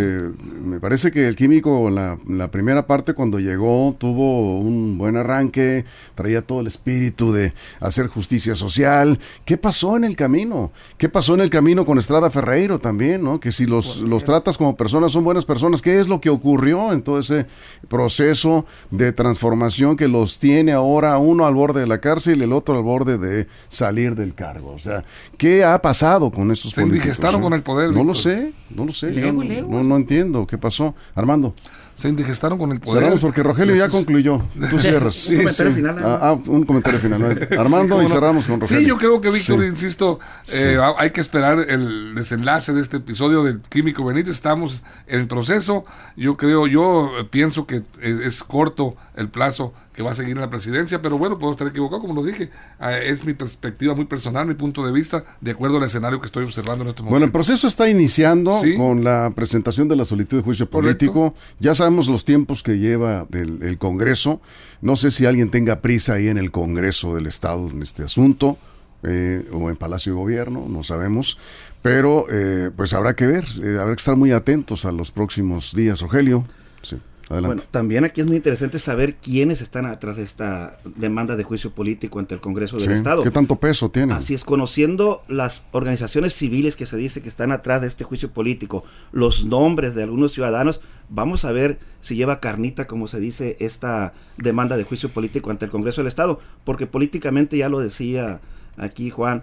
me 0.62 0.78
parece 0.78 1.10
que 1.10 1.26
el 1.26 1.34
químico 1.34 1.90
la, 1.90 2.20
la 2.28 2.52
primera 2.52 2.86
parte 2.86 3.14
cuando 3.14 3.40
llegó 3.40 3.96
tuvo 3.98 4.60
un 4.60 4.96
buen 4.96 5.16
arranque, 5.16 5.84
traía 6.14 6.42
todo 6.42 6.60
el 6.60 6.68
espíritu 6.68 7.32
de 7.32 7.52
hacer 7.80 8.06
justicia 8.06 8.54
social. 8.54 9.18
¿Qué 9.44 9.56
pasó 9.56 9.96
en 9.96 10.04
el 10.04 10.14
camino? 10.14 10.70
¿Qué 10.98 11.08
pasó 11.08 11.34
en 11.34 11.40
el 11.40 11.50
camino 11.50 11.84
con 11.84 11.98
Estrada 11.98 12.30
Ferreiro 12.30 12.78
también, 12.78 13.24
no? 13.24 13.40
Que 13.40 13.50
si 13.50 13.66
los, 13.66 13.98
los 13.98 14.22
tratas 14.22 14.56
como 14.56 14.76
personas, 14.76 15.10
son 15.10 15.24
buenas 15.24 15.44
personas. 15.44 15.82
¿Qué 15.82 15.98
es 15.98 16.06
lo 16.06 16.20
que 16.20 16.30
ocurrió 16.30 16.92
en 16.92 17.02
todo 17.02 17.18
ese 17.18 17.46
proceso 17.88 18.66
de 18.92 19.10
transformación 19.10 19.96
que 19.96 20.06
los 20.06 20.38
tiene 20.38 20.70
ahora 20.70 21.18
uno 21.18 21.44
al 21.44 21.54
borde 21.54 21.80
de 21.80 21.86
la 21.88 21.98
cárcel 21.98 22.38
y 22.38 22.44
el 22.44 22.52
otro 22.52 22.76
al 22.76 22.84
borde 22.84 23.18
de 23.18 23.48
salir 23.68 24.14
del 24.14 24.34
cargo? 24.34 24.70
O 24.74 24.78
sea, 24.78 25.02
¿qué 25.36 25.64
ha 25.64 25.82
pasado 25.82 26.30
con 26.30 26.52
estos 26.52 26.72
Se 26.74 26.82
indigestaron 26.82 27.42
con 27.42 27.52
el 27.52 27.64
poder. 27.64 27.90
No 27.92 28.11
lo 28.12 28.18
sé, 28.18 28.52
no 28.70 28.84
lo 28.84 28.92
sé. 28.92 29.10
No, 29.10 29.82
no, 29.82 29.96
entiendo 29.96 30.46
qué 30.46 30.58
pasó. 30.58 30.94
Armando. 31.14 31.54
Se 31.94 32.08
indigestaron 32.08 32.58
con 32.58 32.72
el 32.72 32.80
poder. 32.80 33.02
Cerramos 33.02 33.20
porque 33.20 33.42
Rogelio 33.42 33.74
ya 33.74 33.88
concluyó. 33.88 34.42
Tú 34.70 34.78
cierras. 34.80 35.28
un 35.28 35.36
comentario 35.36 35.72
final. 35.72 35.98
Ah, 36.02 36.18
ah, 36.22 36.32
un 36.32 36.64
comentario 36.64 37.00
final. 37.00 37.48
Armando 37.58 38.02
y 38.02 38.06
cerramos 38.06 38.46
con 38.46 38.60
Rogelio. 38.60 38.82
Sí, 38.82 38.88
yo 38.88 38.96
creo 38.96 39.20
que 39.20 39.30
Víctor, 39.30 39.64
insisto, 39.64 40.18
eh, 40.52 40.78
hay 40.96 41.10
que 41.10 41.20
esperar 41.20 41.58
el 41.68 42.14
desenlace 42.14 42.72
de 42.72 42.80
este 42.80 42.98
episodio 42.98 43.42
del 43.42 43.60
Químico 43.60 44.04
Benítez. 44.04 44.34
Estamos 44.34 44.82
en 45.06 45.28
proceso. 45.28 45.84
Yo 46.16 46.36
creo, 46.36 46.66
yo 46.66 47.10
pienso 47.30 47.66
que 47.66 47.82
es 48.00 48.42
corto 48.42 48.96
el 49.16 49.28
plazo 49.28 49.72
que 49.94 50.02
va 50.02 50.12
a 50.12 50.14
seguir 50.14 50.36
en 50.36 50.40
la 50.40 50.50
presidencia, 50.50 51.02
pero 51.02 51.18
bueno, 51.18 51.38
puedo 51.38 51.52
estar 51.52 51.66
equivocado, 51.66 52.00
como 52.00 52.14
lo 52.14 52.22
dije, 52.22 52.50
ah, 52.80 52.96
es 52.96 53.24
mi 53.24 53.34
perspectiva 53.34 53.94
muy 53.94 54.06
personal, 54.06 54.46
mi 54.46 54.54
punto 54.54 54.84
de 54.84 54.92
vista, 54.92 55.24
de 55.40 55.50
acuerdo 55.50 55.76
al 55.76 55.84
escenario 55.84 56.20
que 56.20 56.26
estoy 56.26 56.44
observando 56.44 56.84
en 56.84 56.90
este 56.90 57.02
momento. 57.02 57.12
Bueno, 57.12 57.26
el 57.26 57.32
proceso 57.32 57.66
está 57.66 57.88
iniciando 57.88 58.62
con 58.76 59.04
la 59.04 59.32
presentación 59.34 59.88
de 59.88 59.96
la 59.96 60.04
solicitud 60.04 60.38
de 60.38 60.42
juicio 60.42 60.68
político, 60.68 61.34
ya 61.58 61.74
sabemos 61.82 62.06
los 62.06 62.24
tiempos 62.24 62.62
que 62.62 62.78
lleva 62.78 63.26
el, 63.32 63.76
Congreso, 63.76 64.40
no 64.82 64.94
sé 64.94 65.10
si 65.10 65.26
alguien 65.26 65.50
tenga 65.50 65.80
prisa 65.80 66.12
ahí 66.12 66.28
en 66.28 66.38
el 66.38 66.52
Congreso 66.52 67.16
del 67.16 67.26
Estado 67.26 67.68
en 67.68 67.82
este 67.82 68.04
asunto, 68.04 68.56
eh, 69.02 69.48
o 69.52 69.68
en 69.68 69.74
Palacio 69.74 70.12
de 70.12 70.20
Gobierno, 70.20 70.66
no 70.68 70.84
sabemos, 70.84 71.38
pero 71.82 72.26
eh, 72.30 72.70
pues 72.76 72.94
habrá 72.94 73.16
que 73.16 73.26
ver, 73.26 73.46
eh, 73.64 73.78
habrá 73.80 73.96
que 73.96 74.00
estar 74.00 74.14
muy 74.14 74.30
atentos 74.30 74.84
a 74.84 74.92
los 74.92 75.10
próximos 75.10 75.74
días, 75.74 76.00
Rogelio. 76.02 76.44
Sí. 76.82 76.98
Bueno, 77.40 77.62
también 77.70 78.04
aquí 78.04 78.20
es 78.20 78.26
muy 78.26 78.36
interesante 78.36 78.78
saber 78.78 79.16
quiénes 79.16 79.62
están 79.62 79.86
atrás 79.86 80.16
de 80.16 80.22
esta 80.22 80.78
demanda 80.84 81.36
de 81.36 81.44
juicio 81.44 81.70
político 81.70 82.18
ante 82.18 82.34
el 82.34 82.40
Congreso 82.40 82.76
del 82.76 82.92
Estado. 82.92 83.22
¿Qué 83.22 83.30
tanto 83.30 83.56
peso 83.56 83.90
tiene? 83.90 84.12
Así 84.12 84.34
es, 84.34 84.44
conociendo 84.44 85.22
las 85.28 85.64
organizaciones 85.72 86.34
civiles 86.34 86.76
que 86.76 86.86
se 86.86 86.96
dice 86.96 87.22
que 87.22 87.28
están 87.28 87.52
atrás 87.52 87.80
de 87.80 87.86
este 87.86 88.04
juicio 88.04 88.30
político, 88.30 88.84
los 89.12 89.44
nombres 89.44 89.94
de 89.94 90.02
algunos 90.02 90.32
ciudadanos, 90.32 90.80
vamos 91.08 91.44
a 91.44 91.52
ver 91.52 91.78
si 92.00 92.16
lleva 92.16 92.40
carnita, 92.40 92.86
como 92.86 93.08
se 93.08 93.20
dice, 93.20 93.56
esta 93.60 94.12
demanda 94.36 94.76
de 94.76 94.84
juicio 94.84 95.08
político 95.08 95.50
ante 95.50 95.64
el 95.64 95.70
Congreso 95.70 96.02
del 96.02 96.08
Estado, 96.08 96.40
porque 96.64 96.86
políticamente 96.86 97.56
ya 97.56 97.68
lo 97.68 97.80
decía 97.80 98.40
aquí 98.76 99.10
Juan, 99.10 99.42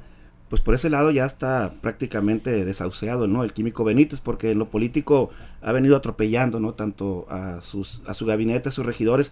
pues 0.50 0.62
por 0.62 0.74
ese 0.74 0.90
lado 0.90 1.12
ya 1.12 1.26
está 1.26 1.74
prácticamente 1.82 2.66
desahuciado, 2.66 3.28
¿no? 3.28 3.44
El 3.44 3.54
químico 3.54 3.84
Benítez, 3.84 4.20
porque 4.20 4.52
en 4.52 4.60
lo 4.60 4.70
político 4.70 5.30
ha 5.62 5.72
venido 5.72 5.96
atropellando, 5.96 6.60
¿no? 6.60 6.74
Tanto 6.74 7.28
a 7.30 7.62
sus 7.62 8.02
a 8.08 8.14
su 8.14 8.26
gabinete, 8.26 8.70
a 8.70 8.72
sus 8.72 8.86
regidores. 8.86 9.32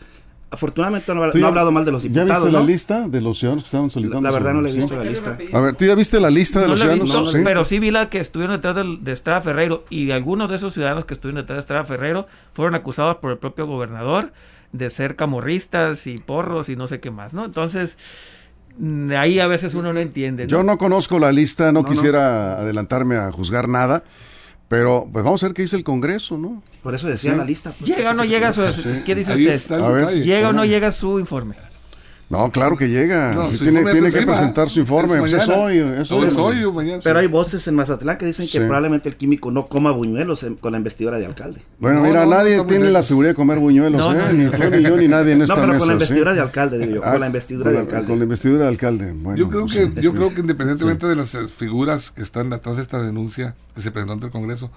Afortunadamente 0.50 1.14
no, 1.14 1.24
ha 1.24 1.28
hablado 1.28 1.72
mal 1.72 1.84
de 1.84 1.92
los 1.92 2.04
diputados. 2.04 2.30
¿Ya 2.30 2.36
viste 2.36 2.52
la 2.52 2.64
lista 2.64 3.10
de 3.10 3.20
los 3.20 3.38
ciudadanos 3.38 3.64
que 3.64 3.68
estaban 3.68 3.90
solicitando? 3.90 4.30
La, 4.30 4.34
verdad 4.34 4.54
no 4.54 4.62
le 4.62 4.70
he 4.70 4.74
visto 4.74 4.96
la 4.96 5.04
lista. 5.04 5.38
A 5.52 5.60
ver, 5.60 5.76
¿tú 5.76 5.84
ya 5.84 5.96
viste 5.96 6.22
la 6.22 6.30
lista 6.30 6.62
de 6.62 6.68
los 6.70 6.80
ciudadanos? 6.80 7.32
¿Sí? 7.32 7.40
Pero 7.44 7.66
sí 7.66 7.80
vi 7.80 7.92
la 7.92 8.10
que 8.10 8.22
estuvieron 8.22 8.56
detrás 8.56 8.78
de, 8.78 8.98
de, 9.02 9.12
Estrada 9.12 9.42
Ferreiro 9.42 9.84
y 9.90 10.12
algunos 10.12 10.50
de 10.50 10.56
esos 10.56 10.74
ciudadanos 10.74 11.04
que 11.04 11.16
estuvieron 11.16 11.42
detrás 11.42 11.58
de 11.58 11.60
Estrada 11.62 11.84
Ferreiro 11.84 12.28
fueron 12.54 12.76
acusados 12.76 13.18
por 13.18 13.32
el 13.32 13.40
propio 13.40 13.68
gobernador 13.68 14.32
de 14.72 14.90
ser 14.90 15.18
camorristas 15.18 16.08
y 16.08 16.18
porros 16.20 16.70
y 16.70 16.78
no 16.78 16.88
sé 16.88 17.02
qué 17.02 17.12
más, 17.12 17.34
¿no? 17.34 17.44
Entonces, 17.44 17.98
ahí 19.18 19.40
a 19.40 19.48
veces 19.48 19.74
uno 19.74 19.94
no 19.94 20.00
entiende. 20.00 20.48
Yo 20.48 20.64
no 20.64 20.78
conozco 20.78 21.20
la 21.20 21.32
lista, 21.32 21.72
no, 21.72 21.84
quisiera 21.86 22.60
adelantarme 22.60 23.16
a 23.18 23.32
juzgar 23.32 23.68
nada. 23.68 24.04
Pero 24.70 25.08
pues 25.12 25.24
vamos 25.24 25.42
a 25.44 25.48
ver 25.48 25.54
qué 25.54 25.62
dice 25.62 25.78
el 25.78 25.86
Congreso, 25.86 26.38
¿no? 26.38 26.62
Por 26.84 26.94
eso 26.94 27.08
decía 27.08 27.34
la 27.36 27.46
lista. 27.46 27.72
Pues, 27.72 27.90
llega 27.90 28.12
o 28.12 28.14
no 28.14 28.26
llega 28.26 28.52
su... 28.52 28.62
¿Qué 29.06 29.16
dice 29.16 29.34
usted? 29.34 30.24
¿Llega 30.24 30.50
o 30.50 30.54
no 30.54 30.66
llega 30.66 30.92
su 30.92 31.20
informe? 31.20 31.56
No, 32.30 32.52
claro 32.52 32.76
que 32.76 32.90
llega. 32.90 33.48
tiene, 33.58 33.90
tiene 33.90 34.12
que 34.12 34.22
presentar 34.24 34.70
su 34.70 34.82
informe. 34.82 35.14
Es, 35.16 35.20
pues 35.20 35.48
hoy, 35.48 35.78
es 35.78 36.12
hoy. 36.12 36.72
mañana. 36.72 37.00
Pero 37.02 37.20
hay 37.20 37.28
voces 37.28 37.66
en 37.68 37.76
Mazatlán 37.76 38.18
que 38.18 38.26
dicen 38.26 38.46
que 38.52 38.60
probablemente 38.60 39.08
el 39.08 39.16
químico 39.16 39.50
no 39.50 39.68
coma 39.68 39.92
buñuelos 39.92 40.46
con 40.60 40.74
la 40.74 40.78
investidura 40.78 41.20
de 41.20 41.26
alcalde. 41.26 41.62
Bueno, 41.80 42.02
mira, 42.02 42.26
nadie 42.26 42.62
tiene 42.66 42.92
la 42.92 43.02
seguridad 43.02 43.32
de 43.32 43.36
comer 43.36 43.60
buñuelos, 43.60 44.06
¿eh? 44.14 44.34
Ni 44.34 44.50
tú, 44.50 44.58
ni 44.70 44.84
yo, 44.84 44.98
ni 44.98 45.08
nadie 45.08 45.34
en 45.34 45.42
esta 45.44 45.56
mesa. 45.56 45.68
No, 45.68 45.72
pero 45.72 45.80
con 45.80 45.88
la 45.88 45.94
investidura 45.94 46.34
de 46.34 46.42
alcalde, 46.42 46.78
digo 46.80 46.96
yo. 46.96 47.02
con 47.02 47.20
la 47.20 47.26
ah, 47.26 47.28
investidura 47.28 47.72
de 47.72 47.78
alcalde. 47.80 48.08
Con 48.08 48.18
la 48.18 48.24
investidura 48.24 48.64
de 48.64 48.70
alcalde. 48.70 49.12
Bueno, 49.14 49.38
yo 49.38 49.48
creo 49.48 49.66
que, 49.66 50.02
yo 50.02 50.14
creo 50.14 50.34
que 50.34 50.42
independientemente 50.42 51.08
de 51.08 51.16
las 51.16 51.34
eh, 51.34 51.48
figuras 51.48 52.12
que 52.12 52.24
están 52.24 52.50
detrás 52.50 52.76
de 52.76 52.82
esta 52.82 53.02
denuncia 53.02 53.56
que 53.74 53.82
se 53.82 53.92
presentó 53.92 54.14
ante 54.14 54.26
el 54.26 54.32
Congreso, 54.34 54.70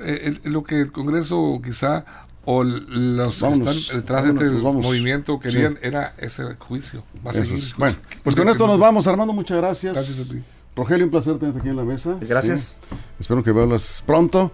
eh, 0.00 0.36
lo 0.44 0.64
que 0.64 0.80
el 0.80 0.90
Congreso 0.90 1.60
quizá 1.64 2.04
o 2.50 2.64
los 2.64 3.42
que 3.42 3.48
están 3.50 3.98
detrás 3.98 4.24
de 4.24 4.46
este 4.46 4.58
movimiento 4.62 5.38
querían 5.38 5.78
era 5.82 6.14
ese 6.16 6.54
juicio. 6.54 7.04
Va 7.24 7.30
a 7.30 7.34
seguir. 7.34 7.62
Bueno, 7.76 7.98
pues 8.22 8.34
con 8.34 8.48
esto 8.48 8.66
nos 8.66 8.78
vamos. 8.78 9.06
Armando, 9.06 9.34
muchas 9.34 9.58
gracias. 9.58 9.92
Gracias 9.92 10.26
a 10.26 10.32
ti. 10.32 10.42
Rogelio, 10.74 11.04
un 11.04 11.10
placer 11.10 11.38
tenerte 11.38 11.60
aquí 11.60 11.68
en 11.68 11.76
la 11.76 11.84
mesa. 11.84 12.16
Gracias. 12.22 12.72
Espero 13.20 13.44
que 13.44 13.50
vuelvas 13.50 14.02
pronto. 14.06 14.50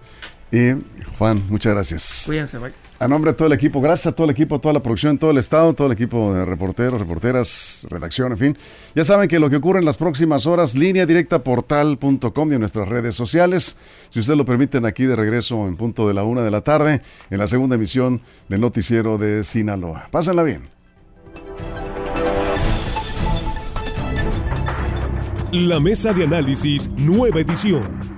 Y 0.51 0.73
Juan, 1.17 1.41
muchas 1.47 1.73
gracias. 1.73 2.23
Cuídense, 2.25 2.57
bye. 2.57 2.84
A 2.97 3.09
nombre 3.09 3.31
de 3.31 3.37
todo 3.37 3.47
el 3.47 3.53
equipo, 3.53 3.81
gracias 3.81 4.07
a 4.07 4.15
todo 4.15 4.23
el 4.23 4.31
equipo, 4.31 4.59
toda 4.59 4.73
la 4.73 4.81
producción, 4.81 5.17
todo 5.17 5.31
el 5.31 5.37
estado, 5.37 5.73
todo 5.73 5.87
el 5.87 5.93
equipo 5.93 6.33
de 6.33 6.45
reporteros, 6.45 6.97
reporteras, 6.97 7.85
redacción, 7.89 8.31
en 8.31 8.37
fin. 8.37 8.57
Ya 8.95 9.03
saben 9.03 9.27
que 9.27 9.37
lo 9.37 9.49
que 9.49 9.57
ocurre 9.57 9.79
en 9.79 9.85
las 9.85 9.97
próximas 9.97 10.45
horas, 10.45 10.75
línea 10.75 11.05
directa 11.05 11.43
portal.com 11.43 12.51
y 12.51 12.53
en 12.53 12.59
nuestras 12.61 12.87
redes 12.87 13.13
sociales. 13.13 13.77
Si 14.11 14.21
ustedes 14.21 14.37
lo 14.37 14.45
permiten, 14.45 14.85
aquí 14.85 15.03
de 15.03 15.15
regreso 15.17 15.67
en 15.67 15.75
punto 15.75 16.07
de 16.07 16.13
la 16.13 16.23
una 16.23 16.41
de 16.41 16.51
la 16.51 16.61
tarde, 16.61 17.01
en 17.29 17.37
la 17.37 17.47
segunda 17.47 17.75
emisión 17.75 18.21
del 18.47 18.61
noticiero 18.61 19.17
de 19.17 19.43
Sinaloa. 19.43 20.07
Pásenla 20.09 20.43
bien. 20.43 20.69
La 25.51 25.81
mesa 25.81 26.13
de 26.13 26.23
análisis, 26.23 26.89
nueva 26.95 27.41
edición. 27.41 28.04